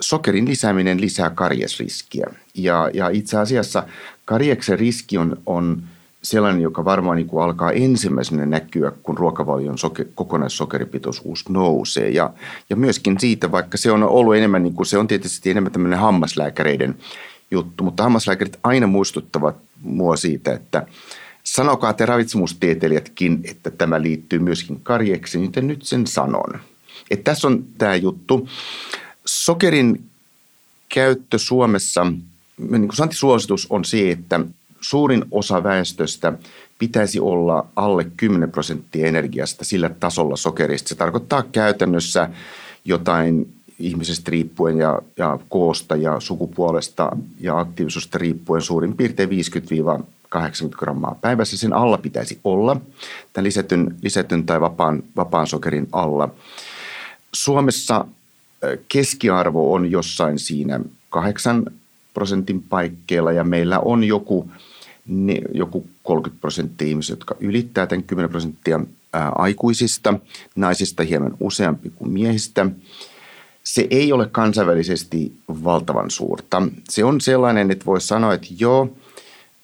Sokerin 0.00 0.48
lisääminen 0.48 1.00
lisää 1.00 1.30
karjesriskiä 1.30 2.26
ja, 2.54 2.90
ja 2.94 3.08
itse 3.08 3.38
asiassa 3.38 3.82
karjeksen 4.24 4.78
riski 4.78 5.18
on, 5.18 5.36
on– 5.46 5.82
sellainen, 6.22 6.62
joka 6.62 6.84
varmaan 6.84 7.16
niin 7.16 7.26
kuin 7.26 7.42
alkaa 7.42 7.72
ensimmäisenä 7.72 8.46
näkyä, 8.46 8.92
kun 9.02 9.18
ruokavalion 9.18 9.78
soke, 9.78 10.06
kokonaissokeripitoisuus 10.14 11.48
nousee. 11.48 12.08
Ja, 12.08 12.30
ja 12.70 12.76
myöskin 12.76 13.20
siitä, 13.20 13.52
vaikka 13.52 13.78
se 13.78 13.92
on 13.92 14.02
ollut 14.02 14.36
enemmän, 14.36 14.62
niin 14.62 14.74
kuin 14.74 14.86
se 14.86 14.98
on 14.98 15.08
tietysti 15.08 15.50
enemmän 15.50 15.72
tämmöinen 15.72 15.98
hammaslääkäreiden 15.98 16.98
juttu, 17.50 17.84
mutta 17.84 18.02
hammaslääkärit 18.02 18.58
aina 18.62 18.86
muistuttavat 18.86 19.56
mua 19.82 20.16
siitä, 20.16 20.52
että 20.52 20.86
sanokaa 21.44 21.92
te 21.92 22.06
ravitsemustieteilijätkin, 22.06 23.40
että 23.44 23.70
tämä 23.70 24.02
liittyy 24.02 24.38
myöskin 24.38 24.80
karjeksi, 24.82 25.38
niin 25.38 25.52
nyt 25.60 25.82
sen 25.82 26.06
sanon. 26.06 26.60
Että 27.10 27.30
tässä 27.30 27.48
on 27.48 27.64
tämä 27.78 27.94
juttu. 27.94 28.48
Sokerin 29.26 30.04
käyttö 30.88 31.38
Suomessa, 31.38 32.12
niin 32.58 32.88
kuin 32.88 33.12
suositus 33.12 33.66
on 33.70 33.84
se, 33.84 34.10
että 34.10 34.40
suurin 34.80 35.24
osa 35.30 35.62
väestöstä 35.62 36.32
pitäisi 36.78 37.20
olla 37.20 37.66
alle 37.76 38.06
10 38.16 38.50
prosenttia 38.50 39.06
energiasta 39.06 39.64
sillä 39.64 39.88
tasolla 39.88 40.36
sokerista. 40.36 40.88
Se 40.88 40.94
tarkoittaa 40.94 41.42
käytännössä 41.42 42.28
jotain 42.84 43.52
ihmisestä 43.78 44.30
riippuen 44.30 44.78
ja, 44.78 44.98
ja 45.16 45.38
koosta 45.48 45.96
ja 45.96 46.20
sukupuolesta 46.20 47.16
ja 47.40 47.58
aktiivisuudesta 47.58 48.18
riippuen 48.18 48.62
suurin 48.62 48.96
piirtein 48.96 49.30
50 49.30 49.74
grammaa 50.70 51.18
päivässä. 51.20 51.58
Sen 51.58 51.72
alla 51.72 51.98
pitäisi 51.98 52.40
olla, 52.44 52.80
tämän 53.32 53.44
lisätyn, 53.44 53.96
lisätyn 54.02 54.46
tai 54.46 54.60
vapaan, 54.60 55.02
vapaan 55.16 55.46
sokerin 55.46 55.88
alla. 55.92 56.28
Suomessa 57.32 58.04
keskiarvo 58.88 59.74
on 59.74 59.90
jossain 59.90 60.38
siinä 60.38 60.80
8 61.10 61.64
prosentin 62.14 62.62
paikkeilla 62.62 63.32
ja 63.32 63.44
meillä 63.44 63.78
on 63.78 64.04
joku– 64.04 64.48
ne, 65.06 65.38
joku 65.54 65.86
30 66.02 66.40
prosenttia 66.40 66.88
ihmisiä, 66.88 67.12
jotka 67.12 67.36
ylittää 67.40 67.86
tämän 67.86 68.02
10 68.02 68.30
prosenttia 68.30 68.80
ää, 69.12 69.28
aikuisista, 69.28 70.14
naisista 70.56 71.02
hieman 71.02 71.36
useampi 71.40 71.90
kuin 71.90 72.10
miehistä. 72.10 72.66
Se 73.64 73.86
ei 73.90 74.12
ole 74.12 74.28
kansainvälisesti 74.32 75.32
valtavan 75.48 76.10
suurta. 76.10 76.62
Se 76.88 77.04
on 77.04 77.20
sellainen, 77.20 77.70
että 77.70 77.86
voisi 77.86 78.06
sanoa, 78.06 78.34
että 78.34 78.48
joo, 78.58 78.88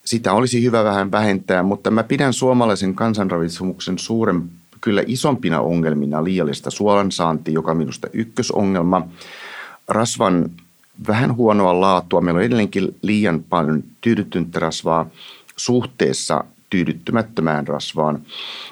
sitä 0.04 0.32
olisi 0.32 0.62
hyvä 0.62 0.84
vähän 0.84 1.10
vähentää, 1.10 1.62
mutta 1.62 1.90
mä 1.90 2.02
pidän 2.02 2.32
suomalaisen 2.32 2.94
kansanravitsemuksen 2.94 3.98
suuren, 3.98 4.50
kyllä 4.80 5.02
isompina 5.06 5.60
ongelmina 5.60 6.24
liiallista 6.24 6.70
suolansaanti, 6.70 7.52
joka 7.52 7.70
on 7.70 7.76
minusta 7.76 8.08
ykkösongelma. 8.12 9.08
Rasvan 9.88 10.50
vähän 11.08 11.36
huonoa 11.36 11.80
laatua. 11.80 12.20
Meillä 12.20 12.38
on 12.38 12.44
edelleenkin 12.44 12.96
liian 13.02 13.44
paljon 13.48 13.84
tyydyttyntä 14.00 14.60
rasvaa 14.60 15.06
suhteessa 15.56 16.44
tyydyttymättömään 16.70 17.66
rasvaan. 17.66 18.22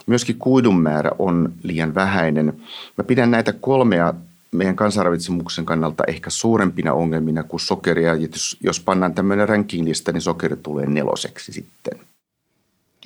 Myöskin 0.07 0.39
kuidun 0.39 0.81
määrä 0.81 1.11
on 1.19 1.53
liian 1.63 1.95
vähäinen. 1.95 2.63
Mä 2.99 3.05
pidän 3.05 3.31
näitä 3.31 3.53
kolmea 3.53 4.15
meidän 4.53 4.77
kansanravitsemuksen 4.77 5.67
kannalta 5.67 6.05
ehkä 6.09 6.31
suurempina 6.31 6.93
ongelmina 6.93 7.43
kuin 7.43 7.61
sokeria. 7.61 8.15
Jos, 8.15 8.57
jos 8.61 8.81
pannaan 8.81 9.15
tämmöinen 9.15 9.49
rankinglista, 9.49 10.13
niin 10.13 10.21
sokeri 10.21 10.57
tulee 10.57 10.87
neloseksi 10.87 11.53
sitten. 11.53 12.01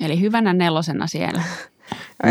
Eli 0.01 0.21
hyvänä 0.21 0.53
nelosena 0.53 1.07
siellä. 1.07 1.43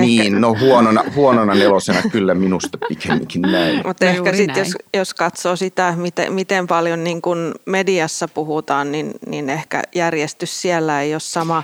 Niin, 0.00 0.40
no 0.40 0.56
huonona, 0.60 1.04
huonona 1.14 1.54
nelosena 1.54 2.02
kyllä 2.12 2.34
minusta 2.34 2.78
pikemminkin 2.88 3.42
näin. 3.42 3.82
Mutta 3.86 4.04
no 4.04 4.10
ehkä 4.10 4.36
sitten 4.36 4.64
jos, 4.64 4.76
jos 4.94 5.14
katsoo 5.14 5.56
sitä, 5.56 5.94
miten, 5.96 6.32
miten 6.32 6.66
paljon 6.66 7.04
niin 7.04 7.22
kun 7.22 7.54
mediassa 7.66 8.28
puhutaan, 8.28 8.92
niin, 8.92 9.10
niin 9.26 9.50
ehkä 9.50 9.82
järjestys 9.94 10.62
siellä 10.62 11.02
ei 11.02 11.14
ole 11.14 11.20
sama. 11.20 11.62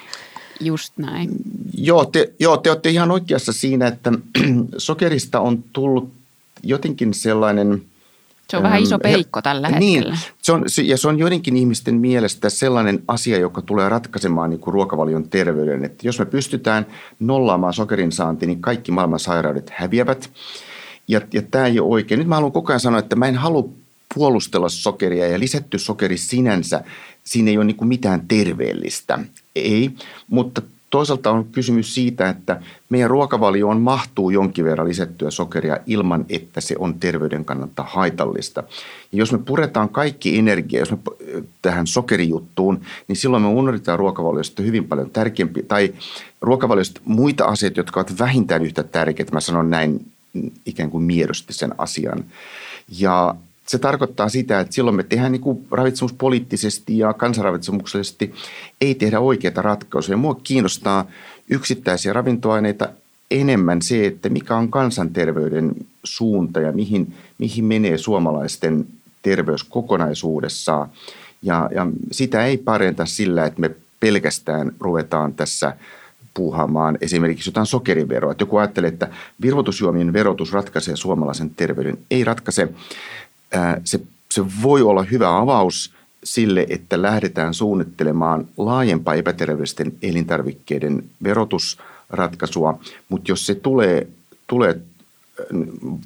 Just 0.61 0.93
näin. 0.97 1.31
Joo 1.79 2.05
te, 2.05 2.33
joo, 2.39 2.57
te 2.57 2.71
olette 2.71 2.91
ihan 2.91 3.11
oikeassa 3.11 3.53
siinä, 3.53 3.87
että 3.87 4.13
sokerista 4.79 5.41
on 5.41 5.65
tullut 5.73 6.13
jotenkin 6.63 7.15
sellainen– 7.15 7.83
se 8.51 8.57
on 8.57 8.63
vähän 8.63 8.83
iso 8.83 8.99
peikko 8.99 9.43
tällä 9.43 9.71
niin, 9.71 9.95
hetkellä. 9.99 10.19
Se 10.43 10.53
on, 10.53 10.65
ja 10.85 10.99
se 10.99 11.09
on 11.09 11.19
joidenkin 11.19 11.57
ihmisten 11.57 11.95
mielestä 11.95 12.51
sellainen 12.51 13.03
asia, 13.09 13.39
joka 13.39 13.63
tulee 13.63 13.89
ratkaisemaan 13.89 14.51
niin 14.51 14.61
kuin 14.61 14.75
ruokavalion 14.75 15.29
terveyden. 15.29 15.85
Että 15.85 16.07
jos 16.07 16.19
me 16.19 16.27
pystytään 16.27 16.87
nollaamaan 17.21 17.73
sokerin 17.75 18.13
saanti, 18.13 18.47
niin 18.47 18.61
kaikki 18.61 18.93
maailman 18.93 19.21
sairaudet 19.21 19.71
häviävät. 19.71 20.31
Ja, 21.09 21.21
ja 21.33 21.43
tämä 21.43 21.67
ei 21.67 21.81
ole 21.81 21.91
oikein. 21.91 22.19
Nyt 22.19 22.29
mä 22.29 22.35
haluan 22.35 22.53
koko 22.53 22.73
ajan 22.73 22.81
sanoa, 22.81 22.99
että 22.99 23.17
mä 23.17 23.27
en 23.27 23.37
halua 23.37 23.69
puolustella 24.15 24.69
sokeria 24.69 25.29
ja 25.29 25.39
lisätty 25.39 25.79
sokeri 25.79 26.19
sinänsä, 26.19 26.85
siinä 27.25 27.51
ei 27.51 27.57
ole 27.57 27.65
niin 27.65 27.89
mitään 27.89 28.29
terveellistä. 28.29 29.19
Ei, 29.57 29.91
mutta 30.29 30.63
Toisaalta 30.95 31.31
on 31.31 31.45
kysymys 31.45 31.95
siitä, 31.95 32.29
että 32.29 32.61
meidän 32.89 33.11
ruokavalioon 33.11 33.81
mahtuu 33.81 34.31
jonkin 34.31 34.65
verran 34.65 34.89
lisättyä 34.89 35.31
sokeria 35.31 35.79
ilman, 35.87 36.27
että 36.29 36.61
se 36.61 36.75
on 36.79 36.95
terveyden 37.01 37.45
kannalta 37.45 37.83
haitallista. 37.83 38.63
Ja 39.13 39.19
jos 39.19 39.33
me 39.33 39.39
puretaan 39.39 39.89
kaikki 39.89 40.39
energia, 40.39 40.81
jos 40.81 40.91
me 40.91 40.99
tähän 41.63 41.87
sokerijuttuun, 41.87 42.81
niin 43.09 43.17
silloin 43.17 43.43
me 43.43 43.49
unohdetaan 43.49 43.99
ruokavaliosta 43.99 44.63
hyvin 44.63 44.85
paljon 44.85 45.11
tärkeämpi, 45.11 45.63
tai 45.63 45.95
ruokavaliosta 46.41 47.01
muita 47.05 47.45
asioita, 47.45 47.81
jotka 47.81 48.01
ovat 48.01 48.19
vähintään 48.19 48.65
yhtä 48.65 48.83
tärkeitä. 48.83 49.33
Mä 49.33 49.41
sanon 49.41 49.71
näin 49.71 50.07
ikään 50.67 50.91
kuin 50.91 51.05
miedosti 51.05 51.53
sen 51.53 51.75
asian. 51.79 52.25
Ja 52.99 53.35
se 53.75 53.79
tarkoittaa 53.79 54.29
sitä, 54.29 54.61
että 54.61 54.75
silloin 54.75 54.97
me 54.97 55.03
tehdään 55.03 55.33
niin 55.33 55.43
kuin 55.43 55.67
ravitsemuspoliittisesti 55.71 56.99
ja 56.99 57.13
kansanravitsemuksellisesti 57.13 58.35
ei 58.81 58.95
tehdä 58.95 59.21
oikeita 59.21 59.63
ratkaisuja. 59.63 60.17
Mua 60.17 60.35
kiinnostaa 60.35 61.07
yksittäisiä 61.51 62.13
ravintoaineita 62.13 62.89
enemmän 63.31 63.83
se, 63.83 64.07
että 64.07 64.29
mikä 64.29 64.57
on 64.57 64.71
kansanterveyden 64.71 65.75
suunta 66.05 66.61
ja 66.61 66.73
mihin, 66.73 67.15
mihin 67.39 67.65
menee 67.65 67.99
suomalaisten 67.99 68.87
terveys 69.23 69.65
kokonaisuudessaan. 69.65 70.89
Ja, 71.43 71.71
ja 71.75 71.87
sitä 72.13 72.47
ei 72.47 72.59
parenta 72.59 73.07
sillä, 73.07 73.45
että 73.45 73.61
me 73.61 73.71
pelkästään 74.01 74.73
ruvetaan 74.81 75.35
tässä 75.35 75.77
puuhaamaan 76.35 76.99
esimerkiksi 77.01 77.49
jotain 77.51 77.67
sokeriveroa. 77.67 78.35
Joku 78.41 78.57
ajattelee, 78.57 78.89
että 78.89 79.09
virvoitusjuomien 79.43 80.13
verotus 80.13 80.53
ratkaisee 80.53 80.97
suomalaisen 80.97 81.51
terveyden. 81.51 81.99
Ei 82.11 82.25
ratkaise 82.25 82.69
se, 83.85 84.01
se 84.31 84.45
voi 84.63 84.83
olla 84.83 85.03
hyvä 85.03 85.39
avaus 85.39 85.95
sille, 86.25 86.67
että 86.69 87.03
lähdetään 87.03 87.55
suunnittelemaan 87.55 88.49
laajempaa 88.57 89.15
epäterveellisten 89.15 89.93
elintarvikkeiden 90.03 91.05
verotusratkaisua, 91.25 92.79
mutta 93.09 93.31
jos 93.31 93.47
se 93.47 93.55
tulee, 93.55 94.07
tulee 94.47 94.81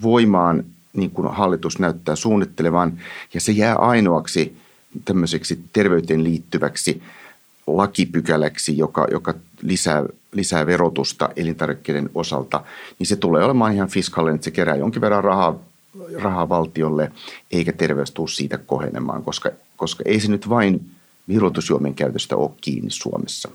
voimaan 0.02 0.64
niin 0.92 1.10
kuin 1.10 1.28
hallitus 1.34 1.78
näyttää 1.78 2.16
suunnittelevan 2.16 3.00
ja 3.34 3.40
se 3.40 3.52
jää 3.52 3.76
ainoaksi 3.76 4.56
tämmöiseksi 5.04 5.60
terveyteen 5.72 6.24
liittyväksi 6.24 7.02
lakipykäläksi, 7.66 8.78
joka, 8.78 9.06
joka 9.10 9.34
lisää, 9.62 10.04
lisää 10.32 10.66
verotusta 10.66 11.28
elintarvikkeiden 11.36 12.10
osalta, 12.14 12.64
niin 12.98 13.06
se 13.06 13.16
tulee 13.16 13.44
olemaan 13.44 13.74
ihan 13.74 13.88
fiskaalinen, 13.88 14.34
että 14.34 14.44
se 14.44 14.50
kerää 14.50 14.76
jonkin 14.76 15.00
verran 15.00 15.24
rahaa, 15.24 15.58
rahaa 16.22 16.48
valtiolle, 16.48 17.12
eikä 17.50 17.72
terveys 17.72 18.10
tule 18.10 18.28
siitä 18.28 18.58
kohenemaan, 18.58 19.24
koska, 19.24 19.50
koska 19.76 20.04
ei 20.06 20.20
se 20.20 20.30
nyt 20.30 20.48
vain 20.48 20.90
virutusjuomien 21.28 21.94
käytöstä 21.94 22.36
ole 22.36 22.50
kiinni 22.60 22.90
Suomessa. 22.90 23.48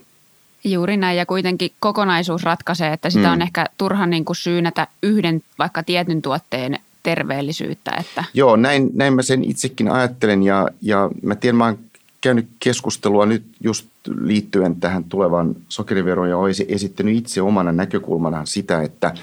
Juuri 0.63 0.97
näin 0.97 1.17
ja 1.17 1.25
kuitenkin 1.25 1.71
kokonaisuus 1.79 2.43
ratkaisee, 2.43 2.93
että 2.93 3.09
sitä 3.09 3.27
mm. 3.27 3.33
on 3.33 3.41
ehkä 3.41 3.65
turha 3.77 4.05
niin 4.05 4.25
kuin 4.25 4.35
syynätä 4.35 4.87
yhden 5.03 5.41
vaikka 5.59 5.83
tietyn 5.83 6.21
tuotteen 6.21 6.79
terveellisyyttä. 7.03 7.91
Että. 7.99 8.23
Joo, 8.33 8.55
näin, 8.55 8.89
näin 8.93 9.13
mä 9.13 9.21
sen 9.21 9.43
itsekin 9.43 9.91
ajattelen 9.91 10.43
ja, 10.43 10.67
ja 10.81 11.09
mä 11.21 11.35
tiedän, 11.35 11.55
mä 11.55 11.65
oon 11.65 11.79
käynyt 12.21 12.47
keskustelua 12.59 13.25
nyt 13.25 13.43
just 13.61 13.87
liittyen 14.21 14.75
tähän 14.75 15.03
tulevan 15.03 15.55
sokeriveroon 15.69 16.29
ja 16.29 16.37
olisi 16.37 16.65
esittänyt 16.69 17.15
itse 17.15 17.41
omana 17.41 17.71
näkökulmanaan 17.71 18.47
sitä, 18.47 18.81
että, 18.81 19.13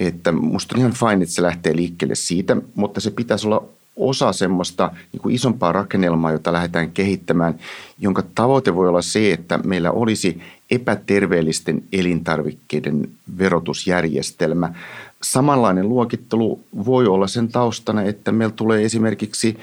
että 0.00 0.32
musta 0.32 0.74
on 0.74 0.80
ihan 0.80 0.92
fine, 0.92 1.22
että 1.22 1.34
se 1.34 1.42
lähtee 1.42 1.76
liikkeelle 1.76 2.14
siitä, 2.14 2.56
mutta 2.74 3.00
se 3.00 3.10
pitäisi 3.10 3.46
olla 3.46 3.64
osa 3.96 4.32
semmoista 4.32 4.90
niin 5.12 5.20
kuin 5.20 5.34
isompaa 5.34 5.72
rakennelmaa, 5.72 6.32
jota 6.32 6.52
lähdetään 6.52 6.90
kehittämään, 6.90 7.54
jonka 7.98 8.22
tavoite 8.34 8.74
voi 8.74 8.88
olla 8.88 9.02
se, 9.02 9.32
että 9.32 9.58
meillä 9.58 9.90
olisi 9.90 10.42
epäterveellisten 10.70 11.82
elintarvikkeiden 11.92 13.08
verotusjärjestelmä. 13.38 14.74
Samanlainen 15.22 15.88
luokittelu 15.88 16.60
voi 16.86 17.06
olla 17.06 17.26
sen 17.26 17.48
taustana, 17.48 18.02
että 18.02 18.32
meillä 18.32 18.54
tulee 18.56 18.84
esimerkiksi 18.84 19.58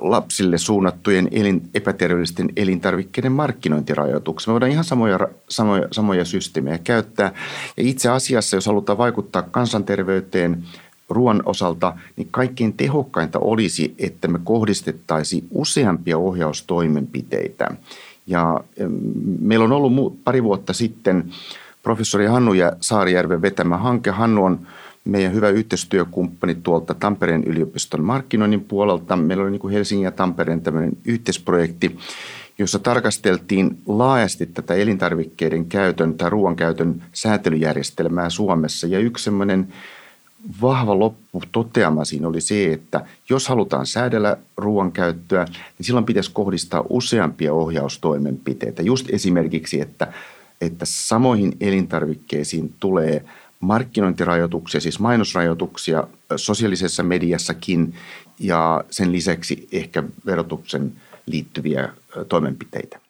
lapsille 0.00 0.58
suunnattujen 0.58 1.28
elin, 1.30 1.62
epäterveellisten 1.74 2.48
elintarvikkeiden 2.56 3.32
markkinointirajoituksia. 3.32 4.50
Me 4.50 4.52
voidaan 4.52 4.72
ihan 4.72 4.84
samoja, 4.84 5.18
samoja, 5.48 5.88
samoja 5.92 6.24
systeemejä 6.24 6.78
käyttää. 6.78 7.32
Ja 7.76 7.82
itse 7.82 8.08
asiassa, 8.08 8.56
jos 8.56 8.66
halutaan 8.66 8.98
vaikuttaa 8.98 9.42
kansanterveyteen 9.42 10.64
ruoan 11.08 11.42
osalta, 11.44 11.92
niin 12.16 12.28
kaikkein 12.30 12.72
tehokkainta 12.72 13.38
olisi, 13.38 13.94
että 13.98 14.28
me 14.28 14.38
kohdistettaisiin 14.44 15.46
useampia 15.50 16.18
ohjaustoimenpiteitä. 16.18 17.68
Ja 18.26 18.60
meillä 19.40 19.64
on 19.64 19.72
ollut 19.72 20.24
pari 20.24 20.42
vuotta 20.44 20.72
sitten 20.72 21.24
professori 21.86 22.26
Hannu 22.26 22.52
ja 22.52 22.72
Saarijärven 22.80 23.42
vetämä 23.42 23.76
hanke. 23.76 24.10
Hannu 24.10 24.44
on 24.44 24.66
meidän 25.04 25.32
hyvä 25.32 25.48
yhteistyökumppani 25.48 26.54
tuolta 26.54 26.94
Tampereen 26.94 27.44
yliopiston 27.44 28.04
markkinoinnin 28.04 28.64
puolelta. 28.64 29.16
Meillä 29.16 29.42
oli 29.42 29.50
niin 29.50 29.60
kuin 29.60 29.72
Helsingin 29.72 30.04
ja 30.04 30.10
Tampereen 30.10 30.60
tämmöinen 30.60 30.92
yhteisprojekti, 31.04 31.98
jossa 32.58 32.78
tarkasteltiin 32.78 33.78
laajasti 33.86 34.46
tätä 34.46 34.74
elintarvikkeiden 34.74 35.66
käytön 35.66 36.14
tai 36.14 36.30
ruoan 36.30 36.56
käytön 36.56 37.02
säätelyjärjestelmää 37.12 38.30
Suomessa. 38.30 38.86
Ja 38.86 38.98
yksi 38.98 39.24
semmoinen 39.24 39.68
vahva 40.62 40.98
lopputoteama 40.98 42.04
siinä 42.04 42.28
oli 42.28 42.40
se, 42.40 42.72
että 42.72 43.06
jos 43.28 43.48
halutaan 43.48 43.86
säädellä 43.86 44.36
ruoan 44.56 44.92
käyttöä, 44.92 45.44
niin 45.78 45.86
silloin 45.86 46.06
pitäisi 46.06 46.30
kohdistaa 46.32 46.84
useampia 46.88 47.54
ohjaustoimenpiteitä. 47.54 48.82
Just 48.82 49.10
esimerkiksi, 49.10 49.80
että, 49.80 50.12
että 50.60 50.84
samoihin 50.84 51.56
elintarvikkeisiin 51.60 52.74
tulee 52.80 53.24
markkinointirajoituksia, 53.60 54.80
siis 54.80 55.00
mainosrajoituksia 55.00 56.06
sosiaalisessa 56.36 57.02
mediassakin 57.02 57.94
ja 58.40 58.84
sen 58.90 59.12
lisäksi 59.12 59.68
ehkä 59.72 60.02
verotuksen 60.26 60.92
liittyviä 61.26 61.88
toimenpiteitä. 62.28 63.00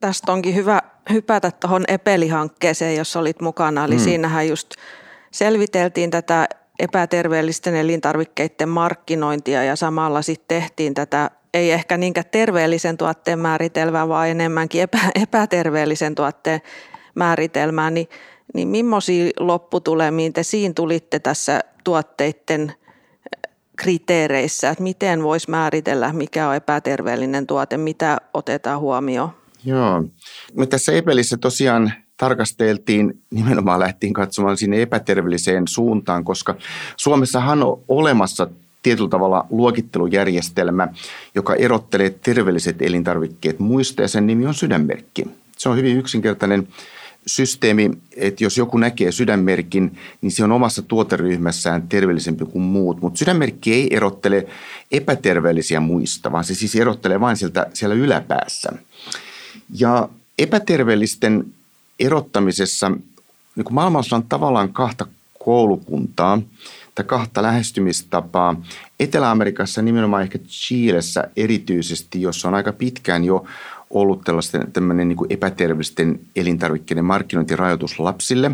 Tästä 0.00 0.32
onkin 0.32 0.54
hyvä 0.54 0.82
hypätä 1.12 1.50
tuohon 1.50 1.84
Epeli-hankkeeseen, 1.88 2.96
jossa 2.96 3.20
olit 3.20 3.40
mukana. 3.40 3.84
Eli 3.84 3.94
mm. 3.94 4.00
siinähän 4.00 4.48
just 4.48 4.70
selviteltiin 5.30 6.10
tätä 6.10 6.48
epäterveellisten 6.80 7.74
elintarvikkeiden 7.74 8.68
markkinointia 8.68 9.64
ja 9.64 9.76
samalla 9.76 10.22
sitten 10.22 10.60
tehtiin 10.60 10.94
tätä 10.94 11.30
ei 11.54 11.72
ehkä 11.72 11.96
niinkään 11.96 12.26
terveellisen 12.30 12.96
tuotteen 12.96 13.38
määritelmää, 13.38 14.08
vaan 14.08 14.28
enemmänkin 14.28 14.82
epä, 14.82 14.98
epäterveellisen 15.22 16.14
tuotteen 16.14 16.60
määritelmää, 17.14 17.90
niin, 17.90 18.08
niin 18.54 18.68
millaisia 18.68 19.30
lopputulemiin 19.38 20.32
te 20.32 20.42
siinä 20.42 20.74
tulitte 20.74 21.18
tässä 21.18 21.60
tuotteiden 21.84 22.72
kriteereissä, 23.76 24.70
että 24.70 24.82
miten 24.82 25.22
voisi 25.22 25.50
määritellä, 25.50 26.12
mikä 26.12 26.48
on 26.48 26.54
epäterveellinen 26.54 27.46
tuote, 27.46 27.76
mitä 27.76 28.18
otetaan 28.34 28.80
huomioon? 28.80 29.30
Joo. 29.64 30.04
Me 30.54 30.66
tässä 30.66 30.92
Epelissä 30.92 31.36
tosiaan 31.36 31.92
tarkasteltiin, 32.20 33.18
nimenomaan 33.30 33.80
lähtiin 33.80 34.12
katsomaan 34.12 34.56
sinne 34.56 34.82
epäterveelliseen 34.82 35.68
suuntaan, 35.68 36.24
koska 36.24 36.54
Suomessahan 36.96 37.62
on 37.62 37.80
olemassa 37.88 38.48
tietyllä 38.82 39.08
tavalla 39.08 39.46
luokittelujärjestelmä, 39.50 40.88
joka 41.34 41.54
erottelee 41.54 42.10
terveelliset 42.10 42.82
elintarvikkeet 42.82 43.58
muista 43.58 44.02
ja 44.02 44.08
sen 44.08 44.26
nimi 44.26 44.46
on 44.46 44.54
sydänmerkki. 44.54 45.24
Se 45.58 45.68
on 45.68 45.76
hyvin 45.76 45.96
yksinkertainen 45.96 46.68
systeemi, 47.26 47.90
että 48.16 48.44
jos 48.44 48.58
joku 48.58 48.78
näkee 48.78 49.12
sydänmerkin, 49.12 49.98
niin 50.20 50.32
se 50.32 50.44
on 50.44 50.52
omassa 50.52 50.82
tuoteryhmässään 50.82 51.88
terveellisempi 51.88 52.44
kuin 52.44 52.62
muut. 52.62 53.00
Mutta 53.00 53.18
sydänmerkki 53.18 53.74
ei 53.74 53.96
erottele 53.96 54.46
epäterveellisiä 54.92 55.80
muista, 55.80 56.32
vaan 56.32 56.44
se 56.44 56.54
siis 56.54 56.76
erottelee 56.76 57.20
vain 57.20 57.36
sieltä, 57.36 57.66
siellä 57.74 57.94
yläpäässä. 57.94 58.72
Ja 59.78 60.08
epäterveellisten 60.38 61.44
erottamisessa 62.00 62.88
niin 63.56 63.64
kuin 63.64 63.74
maailmassa 63.74 64.16
on 64.16 64.22
tavallaan 64.22 64.72
kahta 64.72 65.06
koulukuntaa 65.44 66.42
tai 66.94 67.04
kahta 67.04 67.42
lähestymistapaa. 67.42 68.62
Etelä-Amerikassa, 69.00 69.82
nimenomaan 69.82 70.22
ehkä 70.22 70.38
Chiilessä 70.38 71.24
erityisesti, 71.36 72.22
jossa 72.22 72.48
on 72.48 72.54
aika 72.54 72.72
pitkään 72.72 73.24
jo 73.24 73.44
ollut 73.90 74.24
tällaisten 74.24 74.72
tämmöinen 74.72 75.08
niin 75.08 75.18
epäterveellisten 75.30 76.20
elintarvikkeiden 76.36 77.04
markkinointirajoitus 77.04 77.98
lapsille, 77.98 78.50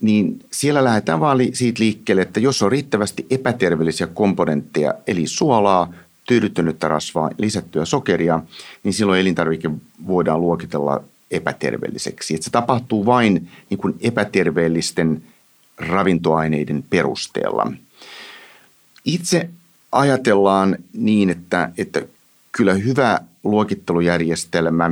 niin 0.00 0.40
siellä 0.50 0.84
lähdetään 0.84 1.20
vaan 1.20 1.38
siitä 1.52 1.82
liikkeelle, 1.82 2.22
että 2.22 2.40
jos 2.40 2.62
on 2.62 2.72
riittävästi 2.72 3.26
epäterveellisiä 3.30 4.06
komponentteja, 4.06 4.94
eli 5.06 5.26
suolaa, 5.26 5.92
tyydyttynyttä 6.26 6.88
rasvaa, 6.88 7.30
lisättyä 7.38 7.84
sokeria, 7.84 8.42
niin 8.84 8.94
silloin 8.94 9.20
elintarvike 9.20 9.70
voidaan 10.06 10.40
luokitella 10.40 11.02
epäterveelliseksi. 11.32 12.34
Että 12.34 12.44
se 12.44 12.50
tapahtuu 12.50 13.06
vain 13.06 13.48
niin 13.70 13.78
kuin 13.78 13.94
epäterveellisten 14.00 15.22
ravintoaineiden 15.78 16.84
perusteella. 16.90 17.72
Itse 19.04 19.50
ajatellaan 19.92 20.76
niin, 20.92 21.30
että, 21.30 21.70
että 21.78 22.02
kyllä 22.52 22.74
hyvä 22.74 23.18
luokittelujärjestelmä, 23.44 24.90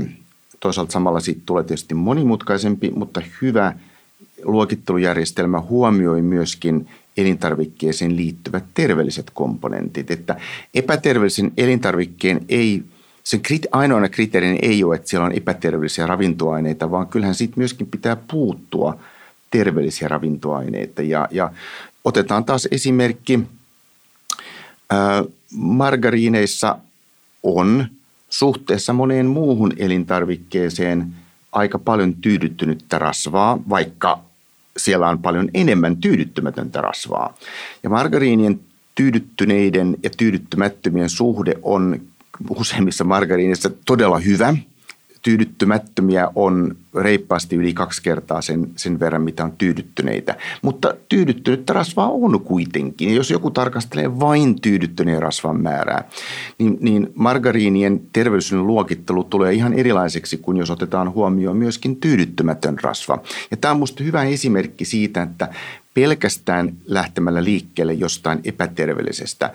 toisaalta 0.60 0.92
samalla 0.92 1.20
siitä 1.20 1.40
tulee 1.46 1.64
tietysti 1.64 1.94
monimutkaisempi, 1.94 2.90
mutta 2.90 3.22
hyvä 3.42 3.74
luokittelujärjestelmä 4.44 5.60
huomioi 5.60 6.22
myöskin 6.22 6.88
elintarvikkeeseen 7.16 8.16
liittyvät 8.16 8.64
terveelliset 8.74 9.30
komponentit. 9.34 10.10
Että 10.10 10.36
epäterveellisen 10.74 11.52
elintarvikkeen 11.56 12.40
ei, 12.48 12.82
sen 13.30 13.40
ainoana 13.72 14.08
kriteerin 14.08 14.58
ei 14.62 14.84
ole, 14.84 14.94
että 14.94 15.08
siellä 15.08 15.26
on 15.26 15.32
epäterveellisiä 15.32 16.06
ravintoaineita, 16.06 16.90
vaan 16.90 17.06
kyllähän 17.06 17.34
siitä 17.34 17.54
myöskin 17.56 17.86
pitää 17.86 18.16
puuttua 18.16 18.98
terveellisiä 19.50 20.08
ravintoaineita. 20.08 21.02
Ja, 21.02 21.28
ja 21.30 21.50
otetaan 22.04 22.44
taas 22.44 22.68
esimerkki. 22.70 23.40
Ää, 24.90 25.24
margariineissa 25.54 26.78
on 27.42 27.86
suhteessa 28.28 28.92
moneen 28.92 29.26
muuhun 29.26 29.72
elintarvikkeeseen 29.76 31.06
aika 31.52 31.78
paljon 31.78 32.14
tyydyttynyttä 32.14 32.98
rasvaa, 32.98 33.58
vaikka 33.68 34.20
siellä 34.76 35.08
on 35.08 35.18
paljon 35.18 35.48
enemmän 35.54 35.96
tyydyttymätöntä 35.96 36.80
rasvaa. 36.80 37.34
Ja 37.82 37.90
margariinien 37.90 38.60
tyydyttyneiden 38.94 39.96
ja 40.02 40.10
tyydyttymättömien 40.16 41.10
suhde 41.10 41.54
on 41.62 42.00
useimmissa 42.50 43.04
margariineissa 43.04 43.70
todella 43.86 44.18
hyvä– 44.18 44.56
tyydyttymättömiä 45.22 46.28
on 46.34 46.76
reippaasti 46.94 47.56
yli 47.56 47.74
kaksi 47.74 48.02
kertaa 48.02 48.42
sen, 48.42 48.70
sen 48.76 49.00
verran, 49.00 49.22
mitä 49.22 49.44
on 49.44 49.52
tyydyttyneitä. 49.58 50.36
Mutta 50.62 50.94
tyydyttynyttä 51.08 51.72
rasvaa 51.72 52.10
on 52.10 52.40
kuitenkin. 52.40 53.14
Jos 53.14 53.30
joku 53.30 53.50
tarkastelee 53.50 54.20
vain 54.20 54.60
tyydyttyneen 54.60 55.22
rasvan 55.22 55.62
määrää, 55.62 56.04
niin, 56.58 56.78
niin 56.80 57.12
margariinien 57.14 58.00
terveellisyyden 58.12 58.66
luokittelu 58.66 59.24
tulee 59.24 59.52
ihan 59.52 59.72
erilaiseksi 59.72 60.36
kuin 60.36 60.56
jos 60.56 60.70
otetaan 60.70 61.12
huomioon 61.14 61.56
myöskin 61.56 61.96
tyydyttymätön 61.96 62.78
rasva. 62.82 63.22
Ja 63.50 63.56
tämä 63.56 63.72
on 63.72 63.76
minusta 63.76 64.04
hyvä 64.04 64.24
esimerkki 64.24 64.84
siitä, 64.84 65.22
että 65.22 65.48
pelkästään 65.94 66.72
lähtemällä 66.86 67.44
liikkeelle 67.44 67.92
jostain 67.92 68.40
epäterveellisestä, 68.44 69.52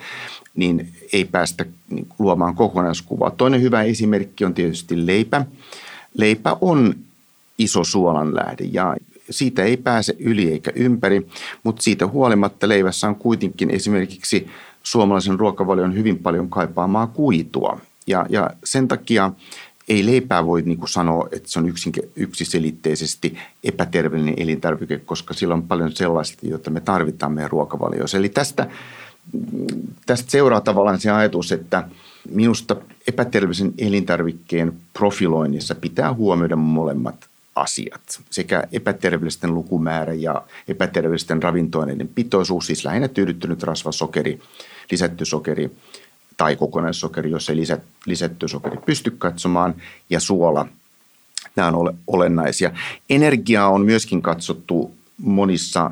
niin 0.55 0.89
ei 1.13 1.25
päästä 1.25 1.65
niin 1.89 2.07
luomaan 2.19 2.55
kokonaiskuvaa. 2.55 3.31
Toinen 3.31 3.61
hyvä 3.61 3.83
esimerkki 3.83 4.45
on 4.45 4.53
tietysti 4.53 5.05
leipä. 5.05 5.45
Leipä 6.17 6.57
on 6.61 6.95
iso 7.57 7.83
suolanlähde 7.83 8.63
ja 8.71 8.95
siitä 9.29 9.63
ei 9.63 9.77
pääse 9.77 10.15
yli 10.19 10.51
eikä 10.51 10.71
ympäri, 10.75 11.27
mutta 11.63 11.81
siitä 11.81 12.07
huolimatta 12.07 12.67
leivässä 12.67 13.07
on 13.07 13.15
kuitenkin 13.15 13.69
esimerkiksi 13.69 14.47
suomalaisen 14.83 15.39
ruokavalion 15.39 15.95
hyvin 15.95 16.19
paljon 16.19 16.49
kaipaamaa 16.49 17.07
kuitua. 17.07 17.79
Ja, 18.07 18.25
ja 18.29 18.49
sen 18.63 18.87
takia 18.87 19.31
ei 19.87 20.05
leipää 20.05 20.45
voi 20.45 20.61
niin 20.61 20.77
kuin 20.77 20.89
sanoa, 20.89 21.27
että 21.31 21.49
se 21.49 21.59
on 21.59 21.73
yksiselitteisesti 22.15 23.37
epäterveellinen 23.63 24.33
elintarvike, 24.37 24.97
koska 24.97 25.33
sillä 25.33 25.53
on 25.53 25.63
paljon 25.63 25.91
sellaista, 25.91 26.47
jota 26.47 26.69
me 26.69 26.81
tarvitaan 26.81 27.31
meidän 27.31 27.51
ruokavaliossa. 27.51 28.17
Eli 28.17 28.29
tästä, 28.29 28.69
tästä 30.05 30.31
seuraa 30.31 30.61
tavallaan 30.61 30.99
se 30.99 31.11
ajatus, 31.11 31.51
että 31.51 31.89
minusta 32.29 32.75
epäterveellisen 33.07 33.73
elintarvikkeen 33.77 34.73
profiloinnissa 34.93 35.75
pitää 35.75 36.13
huomioida 36.13 36.55
molemmat 36.55 37.29
asiat. 37.55 38.21
Sekä 38.29 38.63
epäterveellisten 38.71 39.53
lukumäärä 39.53 40.13
ja 40.13 40.41
epäterveellisten 40.67 41.43
ravintoaineiden 41.43 42.07
pitoisuus, 42.07 42.67
siis 42.67 42.85
lähinnä 42.85 43.07
tyydyttynyt 43.07 43.63
rasva, 43.63 43.91
sokeri, 43.91 44.39
lisätty 44.91 45.25
sokeri– 45.25 45.71
tai 46.37 46.55
kokonaissokeri, 46.55 47.31
jos 47.31 47.49
ei 47.49 47.55
lisätty 48.05 48.47
sokeri 48.47 48.77
pysty 48.85 49.11
katsomaan, 49.11 49.75
ja 50.09 50.19
suola. 50.19 50.67
Nämä 51.55 51.67
on 51.67 51.97
olennaisia. 52.07 52.71
Energiaa 53.09 53.69
on 53.69 53.85
myöskin 53.85 54.21
katsottu 54.21 54.95
monissa 55.17 55.91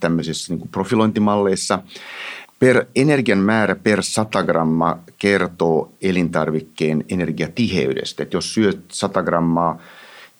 tämmöisissä 0.00 0.54
niin 0.54 0.68
profilointimalleissa. 0.68 1.82
Per 2.58 2.86
energian 2.96 3.38
määrä 3.38 3.74
per 3.74 4.02
100 4.02 4.42
grammaa 4.42 5.02
kertoo 5.18 5.92
elintarvikkeen 6.02 7.04
energiatiheydestä. 7.08 8.22
Että 8.22 8.36
jos 8.36 8.54
syöt 8.54 8.80
100 8.92 9.22
grammaa, 9.22 9.78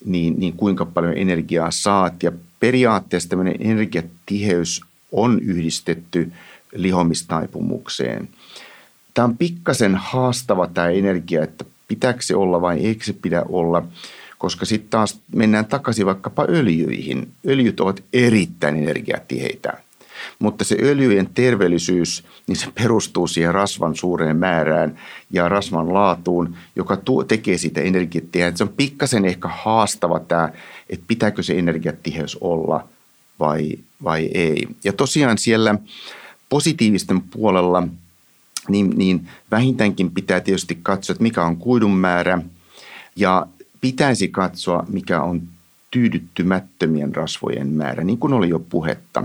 niin, 0.05 0.39
niin 0.39 0.53
kuinka 0.53 0.85
paljon 0.85 1.17
energiaa 1.17 1.71
saat. 1.71 2.23
Ja 2.23 2.31
periaatteessa 2.59 3.29
tämmöinen 3.29 3.55
energiatiheys 3.59 4.81
on 5.11 5.39
yhdistetty 5.39 6.31
lihomistaipumukseen– 6.75 8.29
Tämä 9.13 9.25
on 9.25 9.37
pikkasen 9.37 9.95
haastava 9.95 10.67
tämä 10.67 10.89
energia, 10.89 11.43
että 11.43 11.65
pitääkö 11.87 12.21
se 12.21 12.35
olla 12.35 12.61
vai 12.61 12.79
eikö 12.79 13.03
se 13.03 13.13
pidä 13.13 13.43
olla, 13.49 13.83
koska 14.37 14.65
sitten 14.65 14.89
taas 14.89 15.19
mennään 15.35 15.65
takaisin 15.65 16.05
vaikkapa 16.05 16.45
öljyihin. 16.49 17.31
Öljyt 17.47 17.79
ovat 17.79 18.03
erittäin 18.13 18.75
energiatiheitä, 18.75 19.73
mutta 20.39 20.63
se 20.63 20.77
öljyjen 20.81 21.29
terveellisyys, 21.33 22.23
niin 22.47 22.55
se 22.55 22.67
perustuu 22.75 23.27
siihen 23.27 23.53
rasvan 23.53 23.95
suureen 23.95 24.37
määrään 24.37 24.99
ja 25.31 25.49
rasvan 25.49 25.93
laatuun, 25.93 26.55
joka 26.75 26.97
tuo, 26.97 27.23
tekee 27.23 27.57
siitä 27.57 27.81
energiatiheää. 27.81 28.51
Se 28.55 28.63
on 28.63 28.69
pikkasen 28.69 29.25
ehkä 29.25 29.47
haastava 29.47 30.19
tämä, 30.19 30.49
että 30.89 31.05
pitääkö 31.07 31.43
se 31.43 31.59
energiatiheys 31.59 32.37
olla 32.41 32.87
vai, 33.39 33.71
vai 34.03 34.29
ei. 34.33 34.67
Ja 34.83 34.93
tosiaan 34.93 35.37
siellä 35.37 35.75
positiivisten 36.49 37.21
puolella– 37.21 37.87
niin, 38.69 38.89
niin 38.89 39.27
vähintäänkin 39.51 40.11
pitää 40.11 40.39
tietysti 40.39 40.79
katsoa, 40.83 41.13
että 41.13 41.23
mikä 41.23 41.43
on 41.43 41.57
kuidun 41.57 41.97
määrä 41.97 42.41
ja 43.15 43.47
pitäisi 43.81 44.27
katsoa, 44.27 44.85
mikä 44.87 45.21
on 45.21 45.41
tyydyttymättömien 45.91 47.15
rasvojen 47.15 47.67
määrä, 47.67 48.03
niin 48.03 48.17
kuin 48.17 48.33
oli 48.33 48.49
jo 48.49 48.59
puhetta. 48.59 49.23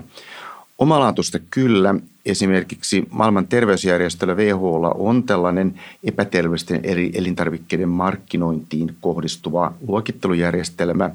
Omalaatuista 0.78 1.38
kyllä. 1.50 1.94
Esimerkiksi 2.26 3.08
maailman 3.10 3.46
terveysjärjestöllä 3.46 4.34
WHOlla 4.34 4.90
on 4.90 5.22
tällainen 5.22 5.80
epäterveellisten 6.04 6.80
eri 6.82 7.10
elintarvikkeiden 7.14 7.88
markkinointiin 7.88 8.96
kohdistuva 9.00 9.74
luokittelujärjestelmä, 9.88 11.10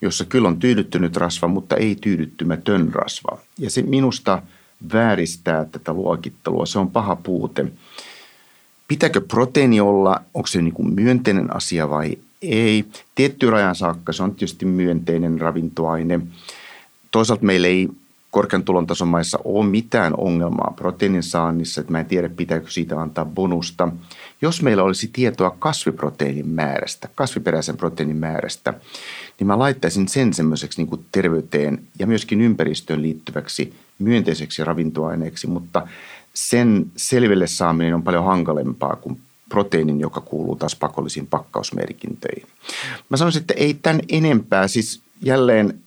jossa 0.00 0.24
kyllä 0.24 0.48
on 0.48 0.58
tyydyttynyt 0.58 1.16
rasva, 1.16 1.48
mutta 1.48 1.76
ei 1.76 1.96
tyydyttymätön 2.00 2.92
rasva. 2.92 3.38
Ja 3.58 3.70
se 3.70 3.82
minusta– 3.82 4.42
vääristää 4.92 5.64
tätä 5.64 5.92
luokittelua. 5.92 6.66
Se 6.66 6.78
on 6.78 6.90
paha 6.90 7.16
puute. 7.16 7.66
Pitääkö 8.88 9.20
proteiini 9.20 9.80
olla, 9.80 10.22
onko 10.34 10.46
se 10.46 10.62
niin 10.62 10.74
kuin 10.74 10.94
myönteinen 10.94 11.56
asia 11.56 11.90
vai 11.90 12.18
ei? 12.42 12.84
Tietty 13.14 13.50
rajan 13.50 13.74
saakka 13.74 14.12
se 14.12 14.22
on 14.22 14.34
tietysti 14.34 14.64
myönteinen 14.66 15.40
ravintoaine. 15.40 16.20
Toisaalta 17.10 17.44
meillä 17.44 17.68
ei 17.68 17.88
korkean 18.30 18.64
tulon 18.64 18.86
tason 18.86 19.08
maissa 19.08 19.38
ole 19.44 19.66
mitään 19.66 20.14
ongelmaa 20.16 20.74
proteiinin 20.76 21.22
saannissa, 21.22 21.80
että 21.80 21.92
mä 21.92 22.00
en 22.00 22.06
tiedä 22.06 22.28
pitääkö 22.28 22.70
siitä 22.70 23.00
antaa 23.00 23.24
bonusta. 23.24 23.88
Jos 24.42 24.62
meillä 24.62 24.82
olisi 24.82 25.10
tietoa 25.12 25.56
kasviproteiinin 25.58 26.48
määrästä, 26.48 27.08
kasviperäisen 27.14 27.76
proteiinin 27.76 28.16
määrästä, 28.16 28.74
niin 29.38 29.46
mä 29.46 29.58
laittaisin 29.58 30.08
sen 30.08 30.34
semmoiseksi 30.34 30.80
niin 30.80 30.88
kuin 30.88 31.04
terveyteen 31.12 31.82
ja 31.98 32.06
myöskin 32.06 32.40
ympäristöön 32.40 33.02
liittyväksi 33.02 33.74
myönteiseksi 33.98 34.64
ravintoaineeksi, 34.64 35.46
mutta 35.46 35.86
sen 36.34 36.86
selville 36.96 37.46
saaminen 37.46 37.94
on 37.94 38.02
paljon 38.02 38.24
hankalempaa 38.24 38.96
kuin 38.96 39.20
proteiinin, 39.48 40.00
joka 40.00 40.20
kuuluu 40.20 40.56
taas 40.56 40.76
pakollisiin 40.76 41.26
pakkausmerkintöihin. 41.26 42.46
Mä 43.08 43.16
sanoisin, 43.16 43.40
että 43.40 43.54
ei 43.54 43.74
tämän 43.74 44.00
enempää, 44.08 44.68
siis 44.68 45.00
jälleen 45.22 45.80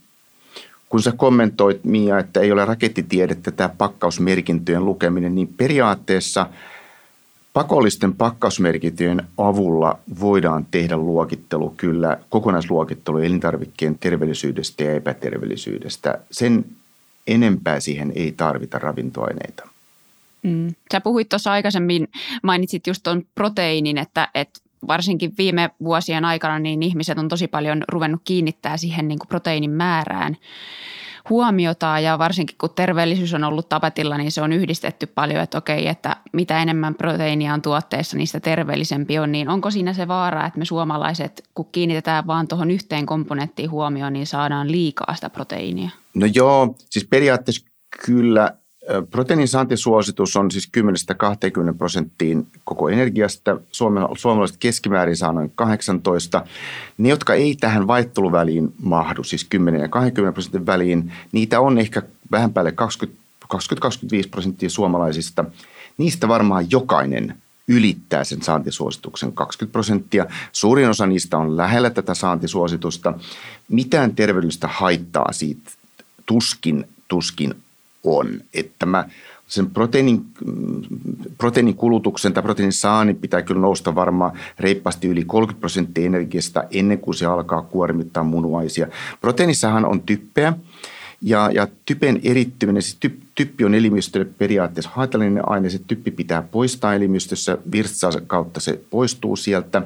kun 0.94 1.04
sä 1.04 1.12
kommentoit 1.12 1.84
Mia, 1.84 2.20
että 2.20 2.40
ei 2.40 2.52
ole 2.52 2.66
rakettitiedettä 2.66 3.52
tämä 3.52 3.70
pakkausmerkintöjen 3.78 4.86
lukeminen, 4.86 5.36
niin 5.36 5.48
periaatteessa 5.48 6.50
pakollisten 7.54 8.14
pakkausmerkintöjen 8.14 9.24
avulla 9.38 10.00
voidaan 10.20 10.66
tehdä 10.72 10.98
luokittelu 10.98 11.74
kyllä, 11.78 12.18
kokonaisluokittelu 12.30 13.18
elintarvikkeen 13.18 13.98
terveellisyydestä 14.00 14.84
ja 14.84 14.94
epäterveellisyydestä. 14.94 16.20
Sen 16.32 16.66
enempää 17.28 17.80
siihen 17.80 18.12
ei 18.16 18.32
tarvita 18.32 18.80
ravintoaineita. 18.80 19.70
Mm. 20.44 20.76
Sä 20.92 21.02
puhuit 21.02 21.30
tuossa 21.30 21.52
aikaisemmin, 21.52 22.08
mainitsit 22.44 22.88
just 22.88 23.04
tuon 23.04 23.26
proteiinin, 23.36 23.98
että, 23.98 24.28
että 24.36 24.60
varsinkin 24.88 25.34
viime 25.38 25.70
vuosien 25.84 26.26
aikana 26.26 26.60
niin 26.60 26.84
ihmiset 26.84 27.18
on 27.18 27.28
tosi 27.28 27.48
paljon 27.48 27.84
ruvennut 27.88 28.22
kiinnittää 28.24 28.78
siihen 28.78 29.08
niin 29.08 29.20
kuin 29.20 29.28
proteiinin 29.28 29.72
määrään 29.72 30.38
huomiota 31.30 32.00
ja 32.00 32.20
varsinkin 32.20 32.58
kun 32.58 32.70
terveellisyys 32.76 33.34
on 33.34 33.44
ollut 33.44 33.70
tapetilla, 33.70 34.18
niin 34.18 34.32
se 34.32 34.42
on 34.42 34.54
yhdistetty 34.54 35.06
paljon, 35.06 35.42
että 35.42 35.58
okei, 35.58 35.88
että 35.88 36.16
mitä 36.34 36.62
enemmän 36.62 36.96
proteiinia 36.96 37.54
on 37.54 37.62
tuotteessa, 37.62 38.18
niin 38.18 38.28
sitä 38.28 38.40
terveellisempi 38.40 39.20
on. 39.20 39.32
Niin 39.32 39.50
onko 39.50 39.72
siinä 39.72 39.94
se 39.94 40.08
vaara, 40.08 40.46
että 40.46 40.60
me 40.60 40.66
suomalaiset, 40.66 41.44
kun 41.56 41.70
kiinnitetään 41.72 42.28
vaan 42.28 42.48
tuohon 42.48 42.72
yhteen 42.72 43.06
komponenttiin 43.06 43.72
huomioon, 43.72 44.14
niin 44.14 44.28
saadaan 44.28 44.72
liikaa 44.72 45.16
sitä 45.16 45.30
proteiinia? 45.30 45.90
No 46.16 46.28
joo, 46.34 46.76
siis 46.90 47.08
periaatteessa 47.10 47.66
kyllä 48.06 48.52
Proteiinin 49.12 49.48
saantisuositus 49.48 50.36
on 50.36 50.52
siis 50.52 50.70
10-20 51.74 51.78
prosenttiin 51.78 52.48
koko 52.64 52.90
energiasta. 52.90 53.58
Suomalaiset 54.18 54.58
keskimäärin 54.60 55.18
saa 55.18 55.32
noin 55.32 55.52
18. 55.56 56.46
Ne, 56.98 57.10
jotka 57.10 57.34
ei 57.34 57.56
tähän 57.56 57.88
vaihteluväliin 57.88 58.74
mahdu, 58.82 59.24
siis 59.24 59.44
10 59.44 59.82
ja 59.82 59.88
20 59.88 60.34
prosentin 60.34 60.66
väliin, 60.66 61.14
niitä 61.32 61.60
on 61.60 61.78
ehkä 61.78 62.02
vähän 62.32 62.54
päälle 62.54 62.74
20-25 63.54 64.30
prosenttia 64.32 64.70
suomalaisista. 64.70 65.46
Niistä 65.98 66.28
varmaan 66.28 66.66
jokainen 66.70 67.38
ylittää 67.68 68.24
sen 68.24 68.42
saantisuosituksen 68.42 69.32
20 69.32 69.72
prosenttia. 69.72 70.26
Suurin 70.52 70.90
osa 70.90 71.06
niistä 71.06 71.38
on 71.38 71.58
lähellä 71.58 71.90
tätä 71.90 72.14
saantisuositusta. 72.14 73.14
Mitään 73.70 74.16
terveydellistä 74.16 74.68
haittaa 74.68 75.32
siitä 75.32 75.72
tuskin, 76.26 76.88
tuskin 77.08 77.56
on. 78.04 78.42
Että 78.54 78.86
mä 78.86 79.10
sen 79.48 79.70
proteiinin, 79.70 80.26
proteiinin 81.38 81.76
kulutuksen 81.76 82.34
tai 82.34 82.44
proteiinin 82.44 82.74
saannin 82.74 83.16
pitää 83.16 83.42
kyllä 83.42 83.62
nousta 83.62 83.96
varmaan 83.96 84.40
reippaasti 84.60 85.08
yli 85.08 85.24
30 85.26 85.60
prosenttia 85.60 86.06
energiasta 86.06 86.64
ennen 86.72 87.00
kuin 87.00 87.16
se 87.16 87.26
alkaa 87.26 87.62
kuormittaa 87.62 88.24
munuaisia. 88.24 88.88
Proteiinissahan 89.22 89.86
on 89.86 90.02
typpeä 90.02 90.54
ja, 91.22 91.50
ja 91.54 91.68
typen 91.86 92.20
erittyminen, 92.24 92.82
siis 92.82 92.98
typ, 93.00 93.20
typpi 93.36 93.66
on 93.66 93.76
elimistölle 93.76 94.28
periaatteessa 94.38 94.92
haitallinen 94.94 95.50
aine, 95.50 95.70
se 95.70 95.80
typpi 95.88 96.12
pitää 96.12 96.42
poistaa 96.42 96.94
elimistössä, 96.94 97.58
virtsaa 97.72 98.12
kautta 98.28 98.60
se 98.60 98.80
poistuu 98.90 99.36
sieltä. 99.36 99.82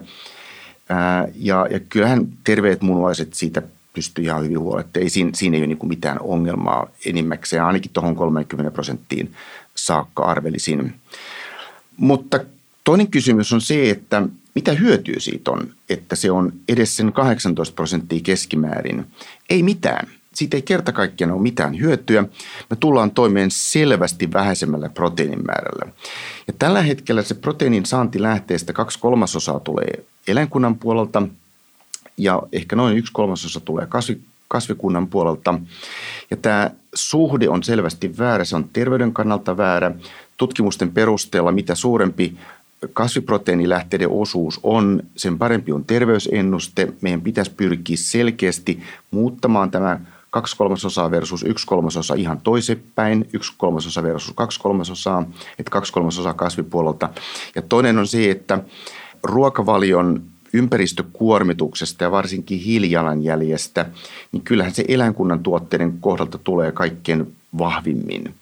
Ää, 0.90 1.28
ja, 1.36 1.68
ja 1.70 1.80
kyllähän 1.80 2.28
terveet 2.44 2.82
munuaiset 2.82 3.34
siitä 3.34 3.62
pystyy 3.98 4.24
ihan 4.26 4.44
hyvin 4.44 4.60
huolehtimaan. 4.60 5.04
Ei, 5.04 5.10
siinä, 5.10 5.32
siinä 5.34 5.56
ei 5.56 5.62
ole 5.62 5.68
niin 5.68 5.78
kuin 5.78 5.90
mitään 5.90 6.18
ongelmaa 6.22 6.88
enimmäkseen, 7.06 7.64
ainakin 7.64 7.92
tuohon 7.94 8.16
30 8.16 8.72
prosenttiin 8.72 9.34
saakka 9.76 10.24
arvelisin. 10.24 10.94
Mutta 11.98 12.40
toinen 12.84 13.08
kysymys 13.08 13.54
on 13.54 13.62
se, 13.62 13.90
että 13.90 14.22
mitä 14.56 14.72
hyötyä 14.72 15.16
siitä 15.18 15.52
on, 15.52 15.74
että 15.90 16.16
se 16.16 16.32
on 16.32 16.54
edes 16.70 16.98
sen 16.98 17.14
18 17.14 17.76
prosenttia 17.76 18.20
keskimäärin? 18.24 19.06
Ei 19.50 19.64
mitään. 19.64 20.08
siitä 20.34 20.58
ei 20.58 20.62
kerta 20.62 20.92
kaikkiaan 20.92 21.34
ole 21.34 21.42
mitään 21.42 21.80
hyötyä. 21.80 22.22
Me 22.70 22.76
tullaan 22.80 23.12
toimeen 23.12 23.52
selvästi 23.52 24.34
vähäisemmällä 24.34 24.90
proteiinin 24.90 25.46
määrällä. 25.46 25.94
Ja 26.48 26.54
tällä 26.60 26.82
hetkellä 26.82 27.24
se 27.24 27.34
proteiinin 27.34 27.86
saanti 27.86 28.22
lähteestä 28.22 28.74
kaksi 28.74 29.00
kolmasosaa 29.00 29.60
tulee 29.60 30.06
eläinkunnan 30.28 30.76
puolelta 30.76 31.24
ja 32.18 32.42
ehkä 32.52 32.76
noin 32.76 32.98
yksi 32.98 33.14
kolmasosa 33.14 33.60
tulee 33.60 33.86
kasvi, 33.86 34.20
kasvikunnan 34.48 35.08
puolelta. 35.08 35.60
Ja 36.32 36.38
tämä 36.38 36.72
suhde 36.96 37.50
on 37.50 37.64
selvästi 37.64 38.18
väärä, 38.18 38.46
se 38.46 38.56
on 38.56 38.70
terveyden 38.74 39.14
kannalta 39.14 39.58
väärä. 39.58 39.92
Tutkimusten 40.38 40.92
perusteella 40.92 41.52
mitä 41.52 41.76
suurempi 41.76 42.38
kasviproteiinilähteiden 42.94 44.10
osuus 44.10 44.60
on, 44.64 45.04
sen 45.16 45.38
parempi 45.38 45.72
on 45.72 45.86
terveysennuste. 45.86 46.94
Meidän 47.02 47.22
pitäisi 47.22 47.52
pyrkiä 47.52 47.98
selkeästi 48.00 48.84
muuttamaan 49.12 49.72
tämä 49.72 50.00
kaksi 50.30 50.58
kolmasosaa 50.58 51.12
versus 51.12 51.44
yksi 51.44 51.68
kolmasosa 51.68 52.14
ihan 52.14 52.42
toisepäin, 52.42 53.30
yksi 53.34 53.54
kolmasosa 53.58 54.04
versus 54.04 54.34
kaksi 54.36 54.60
kolmasosaa, 54.60 55.24
että 55.60 55.70
kaksi 55.72 55.94
kolmasosaa 55.94 56.34
kasvipuolelta. 56.34 57.10
Ja 57.56 57.62
toinen 57.62 57.98
on 57.98 58.08
se, 58.08 58.32
että 58.32 58.60
ruokavalion 59.24 60.24
ympäristökuormituksesta 60.58 62.04
ja 62.04 62.12
varsinkin 62.12 62.60
hiilijalanjäljestä, 62.60 63.86
niin 64.32 64.44
kyllähän 64.44 64.74
se 64.74 64.86
eläinkunnan 64.88 65.40
tuotteiden 65.40 65.98
kohdalta 66.00 66.38
tulee 66.38 66.72
kaikkein 66.72 67.36
vahvimmin. 67.58 68.34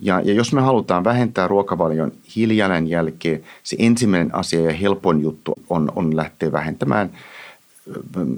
Ja, 0.00 0.20
ja 0.24 0.32
jos 0.32 0.52
me 0.52 0.60
halutaan 0.60 1.04
vähentää 1.04 1.48
ruokavalion 1.48 2.12
hiilijalanjälkeä, 2.36 3.38
se 3.62 3.76
ensimmäinen 3.78 4.34
asia 4.34 4.60
ja 4.60 4.72
helpoin 4.72 5.20
juttu 5.20 5.54
on, 5.70 5.92
on 5.96 6.16
lähteä 6.16 6.52
vähentämään 6.52 7.10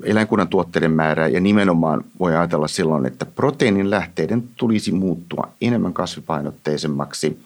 eläinkunnan 0.03 0.49
tuotteiden 0.49 0.91
määrää 0.91 1.29
ja 1.29 1.41
nimenomaan 1.41 2.05
voi 2.21 2.37
ajatella 2.37 2.69
silloin, 2.69 3.07
että 3.07 3.27
proteiinin 3.27 3.91
lähteiden 3.91 4.45
tulisi 4.57 4.93
muuttua 4.93 5.49
enemmän 5.61 5.93
kasvipainotteisemmaksi, 5.93 7.39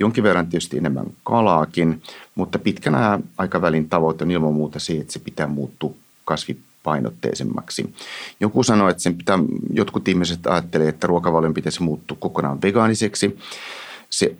jonkin 0.00 0.24
verran 0.24 0.46
tietysti 0.46 0.78
enemmän 0.78 1.06
kalaakin, 1.24 2.02
mutta 2.34 2.58
pitkän 2.58 2.94
aikavälin 3.38 3.88
tavoite 3.88 4.24
on 4.24 4.30
ilman 4.30 4.54
muuta 4.54 4.78
se, 4.78 4.92
että 4.92 5.12
se 5.12 5.18
pitää 5.18 5.46
muuttua 5.46 5.94
kasvipainotteisemmaksi. 6.24 7.94
Joku 8.40 8.62
sanoi, 8.62 8.90
että 8.90 9.02
sen 9.02 9.16
pitää, 9.16 9.38
jotkut 9.72 10.08
ihmiset 10.08 10.46
ajattelee, 10.46 10.88
että 10.88 11.06
ruokavalion 11.06 11.54
pitäisi 11.54 11.82
muuttua 11.82 12.16
kokonaan 12.20 12.62
vegaaniseksi. 12.62 13.38
Se 14.10 14.36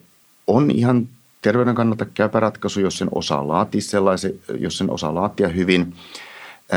on 0.46 0.70
ihan 0.70 1.09
terveyden 1.42 1.75
kannalta 1.75 2.05
käypä 2.05 2.40
ratkaisu, 2.40 2.81
jos 2.81 2.99
sen 2.99 3.09
osaa 3.12 3.49
laatia 3.49 3.81
sellaisen, 3.81 4.33
jos 4.59 4.79
sen 4.79 4.90
osaa 4.90 5.14
laatia 5.14 5.49
hyvin. 5.49 5.94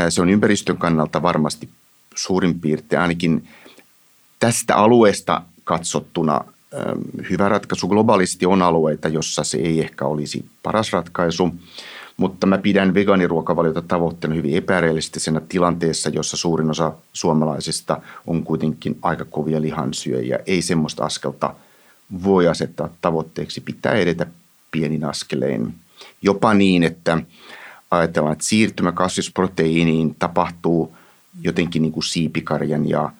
Se 0.08 0.22
on 0.22 0.30
ympäristön 0.30 0.76
kannalta 0.76 1.22
varmasti 1.22 1.68
suurin 2.14 2.60
piirtein 2.60 3.02
ainakin 3.02 3.48
tästä 4.38 4.76
alueesta 4.76 5.42
katsottuna 5.64 6.44
hyvä 7.30 7.48
ratkaisu. 7.48 7.88
Globaalisti 7.88 8.46
on 8.46 8.62
alueita, 8.62 9.08
jossa 9.08 9.44
se 9.44 9.58
ei 9.58 9.80
ehkä 9.80 10.04
olisi 10.04 10.44
paras 10.62 10.92
ratkaisu, 10.92 11.50
mutta 12.16 12.46
mä 12.46 12.58
pidän 12.58 12.94
vegaaniruokavaliota 12.94 13.82
tavoitteena 13.82 14.34
hyvin 14.34 14.56
epärealistisena 14.56 15.40
tilanteessa, 15.48 16.08
jossa 16.08 16.36
suurin 16.36 16.70
osa 16.70 16.92
suomalaisista 17.12 18.00
on 18.26 18.44
kuitenkin 18.44 18.98
aika 19.02 19.24
kovia 19.24 19.60
lihansyöjiä. 19.60 20.38
Ei 20.46 20.62
semmoista 20.62 21.04
askelta 21.04 21.54
voi 22.24 22.48
asettaa 22.48 22.88
tavoitteeksi, 23.00 23.60
pitää 23.60 23.92
edetä 23.92 24.26
pienin 24.70 25.04
askelein. 25.04 25.74
Jopa 26.22 26.54
niin, 26.54 26.82
että 26.82 27.18
ajatellaan, 27.90 28.32
että 28.32 28.44
siirtymä 28.44 28.92
kasvisproteiiniin 28.92 30.14
tapahtuu 30.18 30.96
jotenkin 31.42 31.82
niin 31.82 31.92
kuin 31.92 32.04
siipikarjan 32.04 32.88
ja 32.88 33.10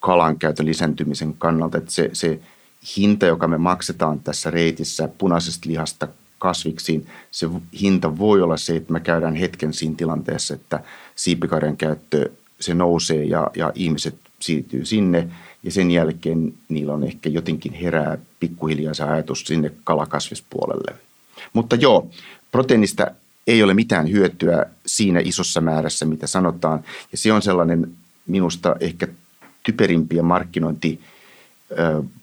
kalan 0.00 0.38
käytön 0.38 0.66
lisääntymisen 0.66 1.34
kannalta, 1.34 1.78
että 1.78 1.90
se, 1.90 2.10
se 2.12 2.40
hinta, 2.96 3.26
joka 3.26 3.48
me 3.48 3.58
maksetaan 3.58 4.20
tässä 4.20 4.50
reitissä 4.50 5.08
punaisesta 5.18 5.68
lihasta 5.68 6.08
kasviksiin, 6.38 7.06
se 7.30 7.48
hinta 7.80 8.18
voi 8.18 8.42
olla 8.42 8.56
se, 8.56 8.76
että 8.76 8.92
me 8.92 9.00
käydään 9.00 9.34
hetken 9.34 9.74
siinä 9.74 9.94
tilanteessa, 9.96 10.54
että 10.54 10.80
siipikarjan 11.14 11.76
käyttö 11.76 12.30
se 12.60 12.74
nousee 12.74 13.24
ja, 13.24 13.50
ja 13.56 13.72
ihmiset 13.74 14.16
siirtyy 14.40 14.84
sinne 14.84 15.28
ja 15.62 15.70
sen 15.70 15.90
jälkeen 15.90 16.54
niillä 16.68 16.94
on 16.94 17.04
ehkä 17.04 17.28
jotenkin 17.28 17.72
herää 17.72 18.18
pikkuhiljaa 18.40 18.94
se 18.94 19.04
ajatus 19.04 19.44
sinne 19.44 19.72
kalakasvispuolelle. 19.84 20.94
Mutta 21.52 21.76
joo, 21.76 22.10
proteiinista 22.52 23.06
ei 23.46 23.62
ole 23.62 23.74
mitään 23.74 24.10
hyötyä 24.10 24.66
siinä 24.86 25.20
isossa 25.24 25.60
määrässä, 25.60 26.04
mitä 26.04 26.26
sanotaan. 26.26 26.84
Ja 27.12 27.18
se 27.18 27.32
on 27.32 27.42
sellainen 27.42 27.92
minusta 28.26 28.76
ehkä 28.80 29.08
typerimpiä 29.62 30.22
markkinointi 30.22 31.00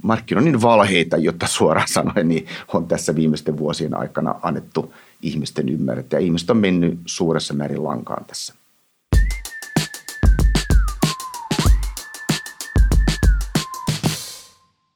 markkinoinnin 0.03 0.61
valheita, 0.61 1.17
jotta 1.17 1.47
suoraan 1.47 1.87
sanoen, 1.87 2.27
niin 2.27 2.47
on 2.73 2.87
tässä 2.87 3.15
viimeisten 3.15 3.57
vuosien 3.57 3.99
aikana 3.99 4.35
annettu 4.43 4.93
ihmisten 5.21 5.69
ymmärrettä. 5.69 6.15
Ja 6.15 6.19
ihmiset 6.19 6.49
on 6.49 6.57
mennyt 6.57 6.99
suuressa 7.05 7.53
määrin 7.53 7.83
lankaan 7.83 8.25
tässä. 8.25 8.53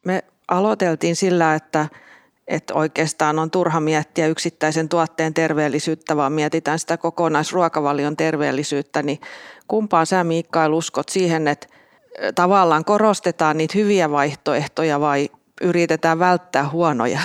Me 0.06 0.24
aloiteltiin 0.48 1.16
sillä, 1.16 1.56
että, 1.56 1.88
että 2.48 2.74
oikeastaan 2.74 3.40
on 3.40 3.52
turha 3.52 3.80
miettiä 3.80 4.28
yksittäisen 4.28 4.90
tuotteen 4.90 5.34
terveellisyyttä, 5.34 6.16
vaan 6.16 6.34
mietitään 6.34 6.80
sitä 6.80 6.98
kokonaisruokavalion 6.98 8.18
terveellisyyttä. 8.18 9.04
Niin 9.04 9.20
kumpaan 9.68 10.06
sä 10.06 10.24
Mikael 10.24 10.74
uskot 10.74 11.10
siihen, 11.10 11.48
että 11.48 11.68
tavallaan 12.36 12.86
korostetaan 12.86 13.58
niitä 13.58 13.78
hyviä 13.78 14.12
vaihtoehtoja 14.12 15.00
vai 15.00 15.30
yritetään 15.62 16.19
välttää 16.19 16.69
huonoja? 16.69 17.19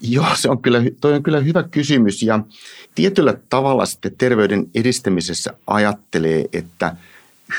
Joo, 0.00 0.26
se 0.34 0.50
on 0.50 0.62
kyllä, 0.62 0.82
toi 1.00 1.14
on 1.14 1.22
kyllä 1.22 1.40
hyvä 1.40 1.62
kysymys 1.62 2.22
ja 2.22 2.40
tietyllä 2.94 3.34
tavalla 3.48 3.86
sitten 3.86 4.12
terveyden 4.18 4.66
edistämisessä 4.74 5.54
ajattelee, 5.66 6.44
että 6.52 6.96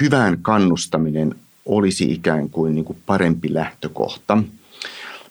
hyvään 0.01 0.38
kannustaminen 0.41 1.36
olisi 1.65 2.12
ikään 2.12 2.49
kuin, 2.49 2.75
niin 2.75 2.86
kuin 2.86 2.97
parempi 3.05 3.53
lähtökohta. 3.53 4.38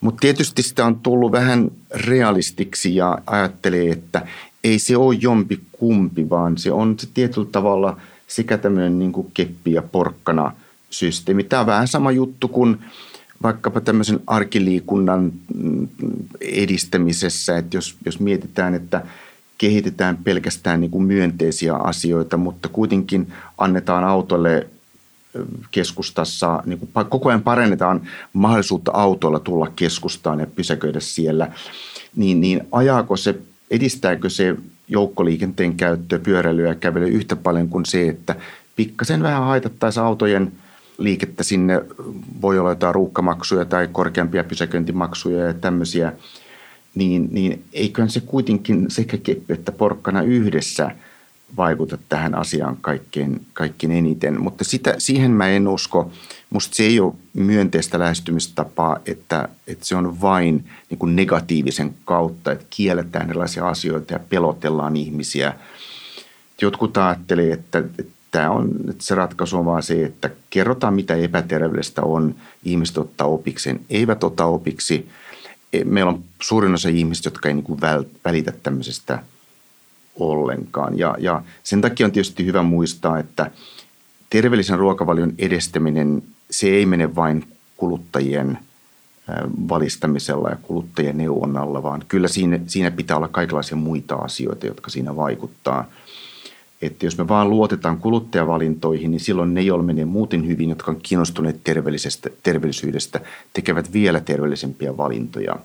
Mutta 0.00 0.20
tietysti 0.20 0.62
sitä 0.62 0.86
on 0.86 1.00
tullut 1.00 1.32
vähän 1.32 1.70
realistiksi 1.94 2.96
ja 2.96 3.18
ajattelee, 3.26 3.90
että 3.90 4.26
ei 4.64 4.78
se 4.78 4.96
ole 4.96 5.16
jompi 5.20 5.60
kumpi, 5.72 6.30
vaan 6.30 6.58
se 6.58 6.72
on 6.72 6.94
se 6.98 7.08
tietyllä 7.14 7.48
tavalla 7.52 8.00
sekä 8.26 8.58
tämmöinen 8.58 8.98
niin 8.98 9.12
keppi 9.34 9.72
ja 9.72 9.82
porkkana– 9.82 10.52
systeemi. 10.92 11.44
Tämä 11.44 11.60
on 11.60 11.66
vähän 11.66 11.88
sama 11.88 12.10
juttu 12.10 12.48
kuin 12.48 12.78
vaikkapa 13.42 13.80
tämmöisen 13.80 14.20
arkiliikunnan 14.26 15.32
edistämisessä, 16.40 17.58
että 17.58 17.76
jos, 17.76 17.96
jos 18.04 18.20
mietitään, 18.20 18.74
että 18.74 19.02
kehitetään 19.58 20.16
pelkästään 20.16 20.80
niin 20.80 20.90
kuin 20.90 21.04
myönteisiä 21.04 21.74
asioita, 21.74 22.36
mutta 22.36 22.68
kuitenkin 22.68 23.32
annetaan 23.58 24.04
autolle 24.04 24.66
keskustassa, 25.70 26.62
niin 26.66 26.78
kuin 26.78 26.90
koko 27.08 27.28
ajan 27.28 27.42
parannetaan 27.42 28.00
mahdollisuutta 28.32 28.90
autoilla 28.94 29.38
tulla 29.38 29.72
keskustaan 29.76 30.40
ja 30.40 30.46
pysäköidä 30.46 31.00
siellä, 31.00 31.52
niin, 32.16 32.40
niin 32.40 32.60
ajaako 32.72 33.16
se, 33.16 33.38
edistääkö 33.70 34.30
se 34.30 34.56
joukkoliikenteen 34.88 35.76
käyttöä, 35.76 36.18
pyöräilyä 36.18 36.68
ja 36.68 36.74
kävelyä 36.74 37.08
yhtä 37.08 37.36
paljon 37.36 37.68
kuin 37.68 37.86
se, 37.86 38.08
että 38.08 38.36
pikkasen 38.76 39.22
vähän 39.22 39.44
haitattaisiin 39.44 40.04
autojen– 40.04 40.52
liikettä 40.98 41.42
sinne, 41.42 41.84
voi 42.42 42.58
olla 42.58 42.70
jotain 42.70 42.94
ruuhkamaksuja 42.94 43.64
tai 43.64 43.88
korkeampia 43.92 44.44
pysäköintimaksuja 44.44 45.46
ja 45.46 45.54
tämmöisiä, 45.54 46.12
niin, 46.94 47.28
niin 47.32 47.64
eiköhän 47.72 48.10
se 48.10 48.20
kuitenkin 48.20 48.90
sekä 48.90 49.18
keppi 49.18 49.52
että 49.52 49.72
porkkana 49.72 50.22
yhdessä 50.22 50.90
vaikuta 51.56 51.98
tähän 52.08 52.34
asiaan 52.34 52.76
kaikkein, 52.80 53.46
kaikkein 53.52 53.92
eniten. 53.92 54.40
Mutta 54.40 54.64
sitä, 54.64 54.94
siihen 54.98 55.30
mä 55.30 55.48
en 55.48 55.68
usko. 55.68 56.10
Musta 56.50 56.76
se 56.76 56.82
ei 56.82 57.00
ole 57.00 57.14
myönteistä 57.34 57.98
lähestymistapaa, 57.98 58.98
että, 59.06 59.48
että 59.66 59.86
se 59.86 59.96
on 59.96 60.20
vain 60.20 60.70
niin 60.90 60.98
kuin 60.98 61.16
negatiivisen 61.16 61.94
kautta, 62.04 62.52
että 62.52 62.64
kielletään 62.70 63.28
erilaisia 63.28 63.68
asioita 63.68 64.12
ja 64.12 64.20
pelotellaan 64.28 64.96
ihmisiä. 64.96 65.54
Jotkut 66.62 66.96
ajattelee, 66.96 67.52
että, 67.52 67.78
että 67.78 68.12
tämä 68.32 68.50
on, 68.50 68.70
että 68.90 69.04
se 69.04 69.14
ratkaisu 69.14 69.58
on 69.58 69.64
vaan 69.64 69.82
se, 69.82 70.04
että 70.04 70.30
kerrotaan 70.50 70.94
mitä 70.94 71.14
epäterveellistä 71.14 72.02
on, 72.02 72.34
ihmiset 72.64 72.98
ottaa 72.98 73.26
opikseen, 73.26 73.80
eivät 73.90 74.24
ota 74.24 74.44
opiksi. 74.44 75.08
E, 75.72 75.84
meillä 75.84 76.10
on 76.10 76.24
suurin 76.42 76.74
osa 76.74 76.88
ihmistä, 76.88 77.26
jotka 77.26 77.48
ei 77.48 77.54
niin 77.54 77.80
välitä 78.24 78.52
tämmöisestä 78.62 79.22
ollenkaan. 80.16 80.98
Ja, 80.98 81.16
ja 81.18 81.42
sen 81.62 81.80
takia 81.80 82.06
on 82.06 82.12
tietysti 82.12 82.46
hyvä 82.46 82.62
muistaa, 82.62 83.18
että 83.18 83.50
terveellisen 84.30 84.78
ruokavalion 84.78 85.32
edestäminen, 85.38 86.22
se 86.50 86.66
ei 86.66 86.86
mene 86.86 87.14
vain 87.14 87.44
kuluttajien 87.76 88.58
valistamisella 89.68 90.50
ja 90.50 90.56
kuluttajien 90.62 91.16
neuvonnalla, 91.16 91.82
vaan 91.82 92.04
kyllä 92.08 92.28
siinä, 92.28 92.60
siinä 92.66 92.90
pitää 92.90 93.16
olla 93.16 93.28
kaikenlaisia 93.28 93.76
muita 93.76 94.14
asioita, 94.14 94.66
jotka 94.66 94.90
siinä 94.90 95.16
vaikuttaa– 95.16 95.84
että 96.82 97.06
jos 97.06 97.18
me 97.18 97.28
vaan 97.28 97.50
luotetaan 97.50 97.98
kuluttajavalintoihin, 97.98 99.10
niin 99.10 99.20
silloin 99.20 99.54
ne, 99.54 99.60
joilla 99.60 99.84
menee 99.84 100.04
muuten 100.04 100.46
hyvin, 100.46 100.68
jotka 100.68 100.90
on 100.90 101.00
kiinnostuneet 101.02 101.60
terveellisestä, 101.64 102.30
terveellisyydestä, 102.42 103.20
tekevät 103.52 103.92
vielä 103.92 104.20
terveellisempiä 104.20 104.96
valintoja. 104.96 105.56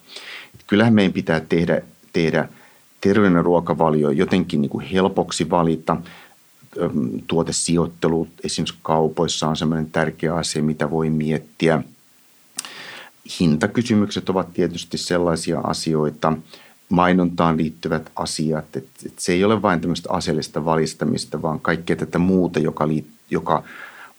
Kyllähän 0.68 0.94
meidän 0.94 1.14
pitää 1.14 1.40
tehdä, 1.40 1.82
tehdä 2.14 2.50
terveellinen 3.02 3.46
ruokavalio 3.46 4.10
jotenkin 4.10 4.62
niin 4.62 4.70
kuin 4.70 4.86
helpoksi 4.86 5.50
valita. 5.50 5.98
Tuotesijoittelu 7.28 8.28
esimerkiksi 8.44 8.80
kaupoissa 8.82 9.48
on 9.48 9.58
sellainen 9.58 9.92
tärkeä 9.92 10.36
asia, 10.36 10.64
mitä 10.64 10.92
voi 10.92 11.10
miettiä. 11.10 11.84
Hintakysymykset 13.40 14.30
ovat 14.30 14.54
tietysti 14.54 14.98
sellaisia 14.98 15.60
asioita– 15.60 16.34
mainontaan 16.90 17.58
liittyvät 17.58 18.12
asiat. 18.16 18.76
Että, 18.76 18.90
että 19.06 19.22
se 19.22 19.34
ei 19.34 19.44
ole 19.44 19.62
vain 19.62 19.82
tämmöistä 19.82 20.10
aseellista 20.12 20.66
valistamista, 20.66 21.42
vaan 21.42 21.60
kaikkea 21.60 21.96
tätä 21.96 22.20
muuta, 22.20 22.60
joka, 22.60 22.88
liit, 22.88 23.08
joka 23.30 23.64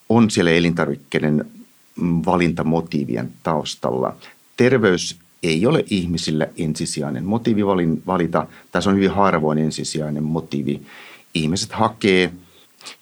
on 0.08 0.30
siellä 0.30 0.50
elintarvikkeiden 0.50 1.44
valintamotiivien 2.00 3.32
taustalla. 3.42 4.16
Terveys 4.56 5.16
ei 5.42 5.66
ole 5.66 5.84
ihmisillä 5.90 6.46
ensisijainen 6.56 7.24
motiivi 7.24 7.66
valita. 8.06 8.46
Tässä 8.72 8.90
on 8.90 8.96
hyvin 8.96 9.10
harvoin 9.10 9.58
ensisijainen 9.58 10.22
motiivi. 10.22 10.82
Ihmiset 11.34 11.72
hakee 11.72 12.32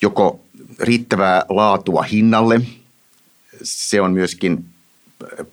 joko 0.02 0.40
riittävää 0.80 1.44
laatua 1.48 2.02
hinnalle. 2.02 2.60
Se 3.62 4.00
on 4.00 4.12
myöskin 4.12 4.64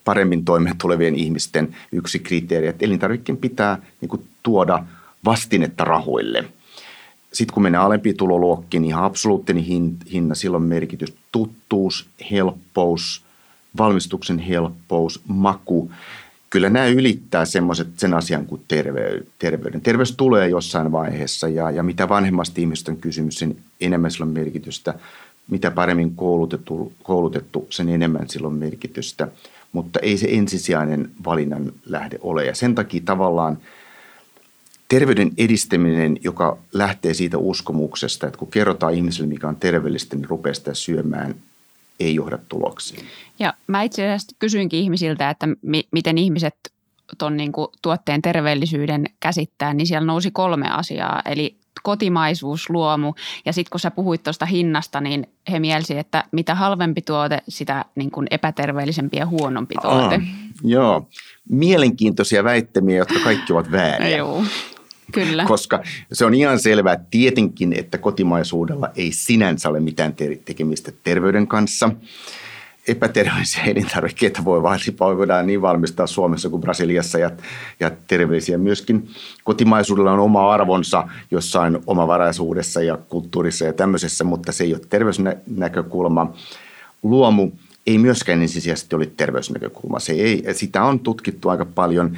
paremmin 0.05 0.45
toimeen 0.45 0.77
tulevien 0.77 1.15
ihmisten 1.15 1.75
yksi 1.91 2.19
kriteeri, 2.19 2.67
että 2.67 2.85
elintarvikkeen 2.85 3.37
pitää 3.37 3.77
niin 4.01 4.09
kuin, 4.09 4.27
tuoda 4.43 4.85
vastinetta 5.25 5.83
rahoille. 5.83 6.43
Sitten 7.33 7.53
kun 7.53 7.63
menee 7.63 7.79
alempiin 7.79 8.17
tuloluokkiin, 8.17 8.81
niin 8.81 8.89
ihan 8.89 9.03
absoluuttinen 9.03 9.63
hinta, 10.11 10.35
silloin 10.35 10.63
merkitys 10.63 11.13
tuttuus, 11.31 12.09
helppous, 12.31 13.23
valmistuksen 13.77 14.39
helppous, 14.39 15.21
maku. 15.27 15.91
Kyllä 16.49 16.69
nämä 16.69 16.85
ylittää 16.85 17.45
semmoiset 17.45 17.87
sen 17.97 18.13
asian 18.13 18.45
kuin 18.45 18.61
terveyden. 19.39 19.81
Terveys 19.83 20.15
tulee 20.15 20.49
jossain 20.49 20.91
vaiheessa 20.91 21.47
ja, 21.47 21.71
ja 21.71 21.83
mitä 21.83 22.09
vanhemmasta 22.09 22.61
ihmistä 22.61 22.91
on 22.91 22.97
kysymys, 22.97 23.39
sen 23.39 23.55
enemmän 23.81 24.11
sillä 24.11 24.23
on 24.23 24.29
merkitystä. 24.29 24.93
Mitä 25.47 25.71
paremmin 25.71 26.15
koulutettu, 26.15 26.93
koulutettu 27.03 27.67
sen 27.69 27.89
enemmän 27.89 28.29
sillä 28.29 28.47
on 28.47 28.53
merkitystä– 28.53 29.27
mutta 29.73 29.99
ei 29.99 30.17
se 30.17 30.27
ensisijainen 30.29 31.11
valinnan 31.25 31.71
lähde 31.85 32.17
ole. 32.21 32.45
Ja 32.45 32.55
sen 32.55 32.75
takia 32.75 33.01
tavallaan 33.05 33.57
terveyden 34.89 35.31
edistäminen, 35.37 36.17
joka 36.23 36.57
lähtee 36.73 37.13
siitä 37.13 37.37
uskomuksesta, 37.37 38.27
että 38.27 38.39
kun 38.39 38.51
kerrotaan 38.51 38.93
ihmiselle, 38.93 39.29
mikä 39.29 39.47
on 39.47 39.55
terveellistä, 39.55 40.15
niin 40.15 40.29
rupeaa 40.29 40.53
sitä 40.53 40.73
syömään, 40.73 41.35
ei 41.99 42.15
johda 42.15 42.39
tuloksiin. 42.49 43.05
Ja 43.39 43.53
mä 43.67 43.81
itse 43.81 44.03
asiassa 44.03 44.35
kysyinkin 44.39 44.79
ihmisiltä, 44.79 45.29
että 45.29 45.47
mi- 45.61 45.87
miten 45.91 46.17
ihmiset 46.17 46.55
tuon 47.17 47.37
niin 47.37 47.51
tuotteen 47.81 48.21
terveellisyyden 48.21 49.05
käsittää, 49.19 49.73
niin 49.73 49.87
siellä 49.87 50.05
nousi 50.05 50.31
kolme 50.31 50.69
asiaa. 50.69 51.21
Eli 51.25 51.55
kotimaisuus, 51.83 52.69
luomu 52.69 53.13
ja 53.45 53.53
sitten 53.53 53.71
kun 53.71 53.79
sä 53.79 53.91
puhuit 53.91 54.23
tuosta 54.23 54.45
hinnasta, 54.45 55.01
niin 55.01 55.27
he 55.51 55.59
mielsi, 55.59 55.97
että 55.97 56.23
mitä 56.31 56.55
halvempi 56.55 57.01
tuote, 57.01 57.39
sitä 57.47 57.85
niin 57.95 58.11
kuin 58.11 58.27
epäterveellisempi 58.31 59.17
ja 59.17 59.25
huonompi 59.25 59.75
tuote. 59.81 60.21
Joo, 60.63 61.07
mielenkiintoisia 61.49 62.43
väittämiä, 62.43 62.97
jotka 62.97 63.19
kaikki 63.23 63.53
ovat 63.53 63.71
vääriä. 63.71 64.17
Joo. 64.17 64.43
Kyllä. 65.11 65.45
Koska 65.45 65.83
se 66.13 66.25
on 66.25 66.33
ihan 66.33 66.59
selvää 66.59 67.05
tietenkin, 67.11 67.73
että 67.73 67.97
kotimaisuudella 67.97 68.89
ei 68.95 69.11
sinänsä 69.11 69.69
ole 69.69 69.79
mitään 69.79 70.13
tekemistä 70.45 70.91
terveyden 71.03 71.47
kanssa 71.47 71.89
epäterveellisiä 72.87 73.63
elintarvikkeita 73.63 74.45
voi 74.45 74.63
voidaan 75.17 75.47
niin 75.47 75.61
valmistaa 75.61 76.07
Suomessa 76.07 76.49
kuin 76.49 76.61
Brasiliassa 76.61 77.19
ja, 77.19 77.31
ja 77.79 77.91
terveellisiä 78.07 78.57
myöskin. 78.57 79.09
Kotimaisuudella 79.43 80.11
on 80.11 80.19
oma 80.19 80.53
arvonsa 80.53 81.07
jossain 81.31 81.79
omavaraisuudessa 81.87 82.81
ja 82.81 82.97
kulttuurissa 82.97 83.65
ja 83.65 83.73
tämmöisessä, 83.73 84.23
mutta 84.23 84.51
se 84.51 84.63
ei 84.63 84.73
ole 84.73 84.81
terveysnäkökulma. 84.89 86.33
Luomu 87.03 87.51
ei 87.87 87.97
myöskään 87.97 88.41
ensisijaisesti 88.41 88.95
ole 88.95 89.11
terveysnäkökulma. 89.17 89.99
Se 89.99 90.13
ei, 90.13 90.43
sitä 90.53 90.83
on 90.83 90.99
tutkittu 90.99 91.49
aika 91.49 91.65
paljon. 91.65 92.17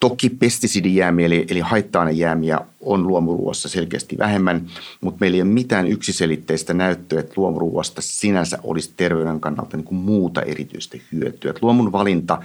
Toki 0.00 0.30
pestisidijäämiä 0.30 1.26
eli, 1.26 1.46
eli 1.50 1.60
haitta-ainejäämiä 1.60 2.60
on 2.80 3.06
luomuruoassa 3.06 3.68
selkeästi 3.68 4.18
vähemmän, 4.18 4.66
mutta 5.00 5.18
meillä 5.20 5.34
ei 5.34 5.42
ole 5.42 5.50
mitään 5.50 5.86
yksiselitteistä 5.86 6.74
näyttöä, 6.74 7.20
että 7.20 7.34
luomuruoasta 7.36 8.02
sinänsä 8.02 8.58
olisi 8.62 8.92
terveyden 8.96 9.40
kannalta 9.40 9.76
niin 9.76 9.84
kuin 9.84 9.98
muuta 9.98 10.42
erityistä 10.42 10.98
hyötyä. 11.12 11.50
Että 11.50 11.60
luomun 11.62 11.92
valinta 11.92 12.42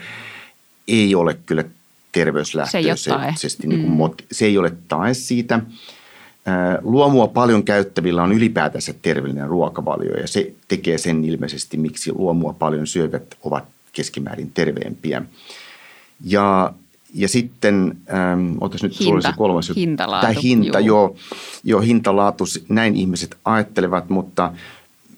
ei 0.87 1.15
ole 1.15 1.37
kyllä 1.45 1.63
terveyslähtöisesti. 2.11 3.67
Niin 3.67 3.81
kuin 3.81 4.11
mm. 4.11 4.25
Se 4.31 4.45
ei 4.45 4.57
ole 4.57 4.73
tae 4.87 5.13
siitä. 5.13 5.59
Luomua 6.81 7.27
paljon 7.27 7.63
käyttävillä 7.63 8.23
on 8.23 8.31
ylipäätänsä 8.31 8.93
terveellinen 9.01 9.47
ruokavalio 9.47 10.13
ja 10.17 10.27
se 10.27 10.53
tekee 10.67 10.97
sen 10.97 11.23
ilmeisesti, 11.23 11.77
miksi 11.77 12.11
luomua 12.11 12.53
paljon 12.53 12.87
syövät 12.87 13.37
ovat 13.43 13.63
keskimäärin 13.91 14.51
terveempiä. 14.53 15.21
Ja 16.25 16.73
ja 17.13 17.27
sitten, 17.27 17.97
ähm, 18.13 18.55
otas 18.61 18.83
nyt 18.83 18.99
hinta, 18.99 19.31
se 19.31 19.37
kolmas 19.37 19.69
juttu. 19.69 19.79
Hintalaatu. 19.79 20.27
Tämä 20.27 20.39
hinta, 20.43 20.79
joo. 20.79 21.01
joo, 21.01 21.15
joo, 21.63 21.81
hintalaatu, 21.81 22.43
näin 22.69 22.95
ihmiset 22.95 23.37
ajattelevat, 23.45 24.09
mutta 24.09 24.51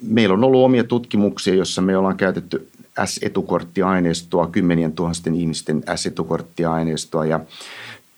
meillä 0.01 0.33
on 0.33 0.43
ollut 0.43 0.63
omia 0.63 0.83
tutkimuksia, 0.83 1.55
joissa 1.55 1.81
me 1.81 1.97
ollaan 1.97 2.17
käytetty 2.17 2.69
S-etukorttiaineistoa, 3.05 4.47
kymmenien 4.47 4.93
tuhansien 4.93 5.35
ihmisten 5.35 5.83
S-etukorttiaineistoa 5.95 7.25
ja 7.25 7.39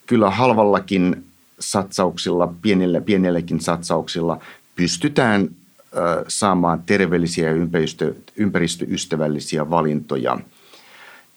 kyllä 0.05 0.29
halvallakin 0.29 1.23
satsauksilla, 1.59 2.53
pienellä, 2.61 3.01
pienelläkin 3.01 3.61
satsauksilla 3.61 4.39
pystytään 4.75 5.49
ö, 5.97 6.25
saamaan 6.27 6.83
terveellisiä 6.85 7.49
ja 7.49 7.55
ympäristö, 7.55 8.13
ympäristöystävällisiä 8.35 9.69
valintoja– 9.69 10.39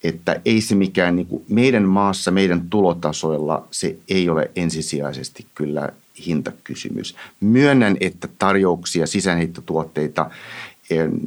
että 0.04 0.40
ei 0.44 0.60
se 0.60 0.74
mikään 0.74 1.16
niin 1.16 1.26
kuin 1.26 1.44
meidän 1.48 1.88
maassa, 1.88 2.30
meidän 2.30 2.70
tulotasoilla 2.70 3.66
se 3.70 3.96
ei 4.08 4.28
ole 4.28 4.50
ensisijaisesti 4.56 5.46
kyllä 5.54 5.88
hintakysymys. 6.26 7.16
Myönnän, 7.40 7.96
että 8.00 8.28
tarjouksia, 8.38 9.06
sisäänheittotuotteita, 9.06 10.30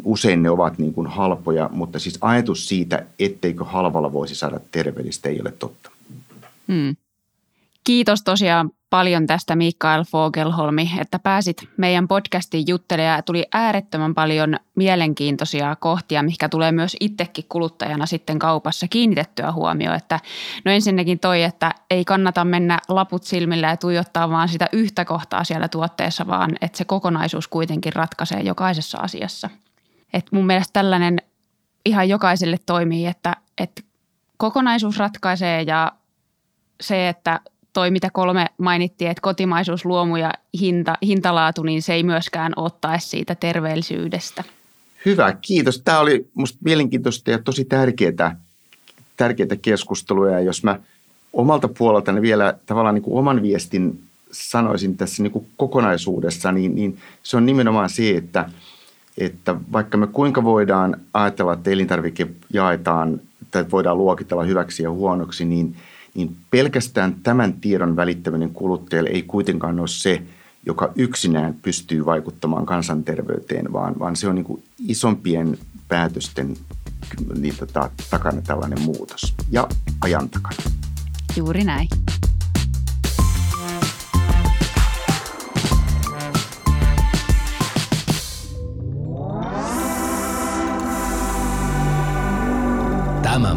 usein 0.03 0.43
ne 0.43 0.49
ovat 0.49 0.77
niin 0.77 0.93
kuin 0.93 1.07
halpoja, 1.07 1.69
mutta 1.73 1.99
siis 1.99 2.17
ajatus 2.21 2.67
siitä, 2.67 3.05
etteikö 3.19 3.63
halvalla 3.63 4.13
voisi 4.13 4.35
saada 4.35 4.59
terveellistä, 4.71 5.29
ei 5.29 5.41
ole 5.41 5.51
totta. 5.51 5.91
Hmm. 6.67 6.95
Kiitos 7.83 8.21
tosiaan 8.21 8.71
paljon 8.93 9.27
tästä 9.27 9.55
Mikael 9.55 10.03
Fogelholmi, 10.03 10.91
että 10.99 11.19
pääsit 11.19 11.69
meidän 11.77 12.07
podcastiin 12.07 12.67
juttelemaan 12.67 13.17
ja 13.17 13.21
tuli 13.21 13.45
äärettömän 13.53 14.13
paljon 14.13 14.55
mielenkiintoisia 14.75 15.75
kohtia, 15.75 16.23
mikä 16.23 16.49
tulee 16.49 16.71
myös 16.71 16.97
itsekin 16.99 17.45
kuluttajana 17.49 18.05
sitten 18.05 18.39
kaupassa 18.39 18.87
kiinnitettyä 18.87 19.51
huomioon. 19.51 19.95
Että 19.95 20.19
no 20.65 20.71
ensinnäkin 20.71 21.19
toi, 21.19 21.43
että 21.43 21.71
ei 21.89 22.05
kannata 22.05 22.45
mennä 22.45 22.79
laput 22.89 23.23
silmillä 23.23 23.67
ja 23.67 23.77
tuijottaa 23.77 24.29
vaan 24.29 24.49
sitä 24.49 24.69
yhtä 24.71 25.05
kohtaa 25.05 25.43
siellä 25.43 25.67
tuotteessa, 25.67 26.27
vaan 26.27 26.55
että 26.61 26.77
se 26.77 26.85
kokonaisuus 26.85 27.47
kuitenkin 27.47 27.93
ratkaisee 27.93 28.39
jokaisessa 28.41 28.97
asiassa. 28.97 29.49
Et 30.13 30.25
mun 30.31 30.45
mielestä 30.45 30.73
tällainen 30.73 31.17
ihan 31.85 32.09
jokaiselle 32.09 32.57
toimii, 32.65 33.05
että, 33.05 33.35
että 33.57 33.81
kokonaisuus 34.37 34.97
ratkaisee 34.99 35.61
ja 35.61 35.91
se, 36.81 37.09
että 37.09 37.39
toi, 37.73 37.91
mitä 37.91 38.09
kolme 38.13 38.45
mainittiin, 38.57 39.11
että 39.11 39.21
kotimaisuus, 39.21 39.85
luomu 39.85 40.15
ja 40.15 40.33
hinta, 40.59 40.97
hintalaatu, 41.01 41.63
niin 41.63 41.81
se 41.81 41.93
ei 41.93 42.03
myöskään 42.03 42.53
ottaisi 42.55 43.09
siitä 43.09 43.35
terveellisyydestä. 43.35 44.43
Hyvä, 45.05 45.35
kiitos. 45.41 45.81
Tämä 45.81 45.99
oli 45.99 46.27
minusta 46.35 46.57
mielenkiintoista 46.65 47.31
ja 47.31 47.39
tosi 47.39 47.65
tärkeää, 47.65 48.39
tärkeää 49.17 49.55
keskustelua. 49.61 50.29
Ja 50.29 50.39
jos 50.39 50.63
mä 50.63 50.79
omalta 51.33 51.67
puoleltani 51.67 52.21
vielä 52.21 52.53
tavallaan 52.65 52.95
niin 52.95 53.03
kuin 53.03 53.19
oman 53.19 53.41
viestin 53.41 54.03
sanoisin 54.31 54.97
tässä 54.97 55.23
niin 55.23 55.31
kuin 55.31 55.47
kokonaisuudessa, 55.57 56.51
niin, 56.51 56.75
niin 56.75 56.97
se 57.23 57.37
on 57.37 57.45
nimenomaan 57.45 57.89
se, 57.89 58.17
että, 58.17 58.49
että 59.17 59.55
vaikka 59.71 59.97
me 59.97 60.07
kuinka 60.07 60.43
voidaan 60.43 60.97
ajatella, 61.13 61.53
että 61.53 61.69
elintarvike 61.69 62.27
jaetaan 62.53 63.21
tai 63.51 63.65
voidaan 63.71 63.97
luokitella 63.97 64.43
hyväksi 64.43 64.83
ja 64.83 64.91
huonoksi, 64.91 65.45
niin– 65.45 65.75
niin 66.13 66.35
pelkästään 66.51 67.15
tämän 67.23 67.53
tiedon 67.53 67.95
välittäminen 67.95 68.49
kuluttajalle 68.49 69.09
ei 69.09 69.23
kuitenkaan 69.23 69.79
ole 69.79 69.87
se, 69.87 70.21
joka 70.65 70.91
yksinään 70.95 71.53
pystyy 71.61 72.05
vaikuttamaan 72.05 72.65
kansanterveyteen, 72.65 73.73
vaan, 73.73 73.99
vaan 73.99 74.15
se 74.15 74.27
on 74.27 74.35
niin 74.35 74.63
isompien 74.87 75.57
päätösten 75.87 76.57
niin 77.39 77.55
tota, 77.59 77.89
takana 78.09 78.41
tällainen 78.41 78.81
muutos 78.81 79.33
ja 79.51 79.67
ajan 80.01 80.29
takana. 80.29 80.57
Juuri 81.37 81.63
näin. 81.63 81.87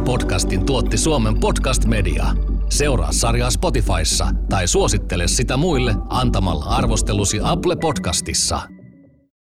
Podcastin 0.04 0.66
tuotti 0.66 0.98
Suomen 0.98 1.40
Podcast 1.40 1.84
Media. 1.84 2.26
Seuraa 2.70 3.12
sarjaa 3.12 3.50
Spotifyssa 3.50 4.28
tai 4.48 4.68
suosittele 4.68 5.28
sitä 5.28 5.56
muille 5.56 5.94
antamalla 6.08 6.64
arvostelusi 6.64 7.40
Apple 7.42 7.76
Podcastissa. 7.76 8.75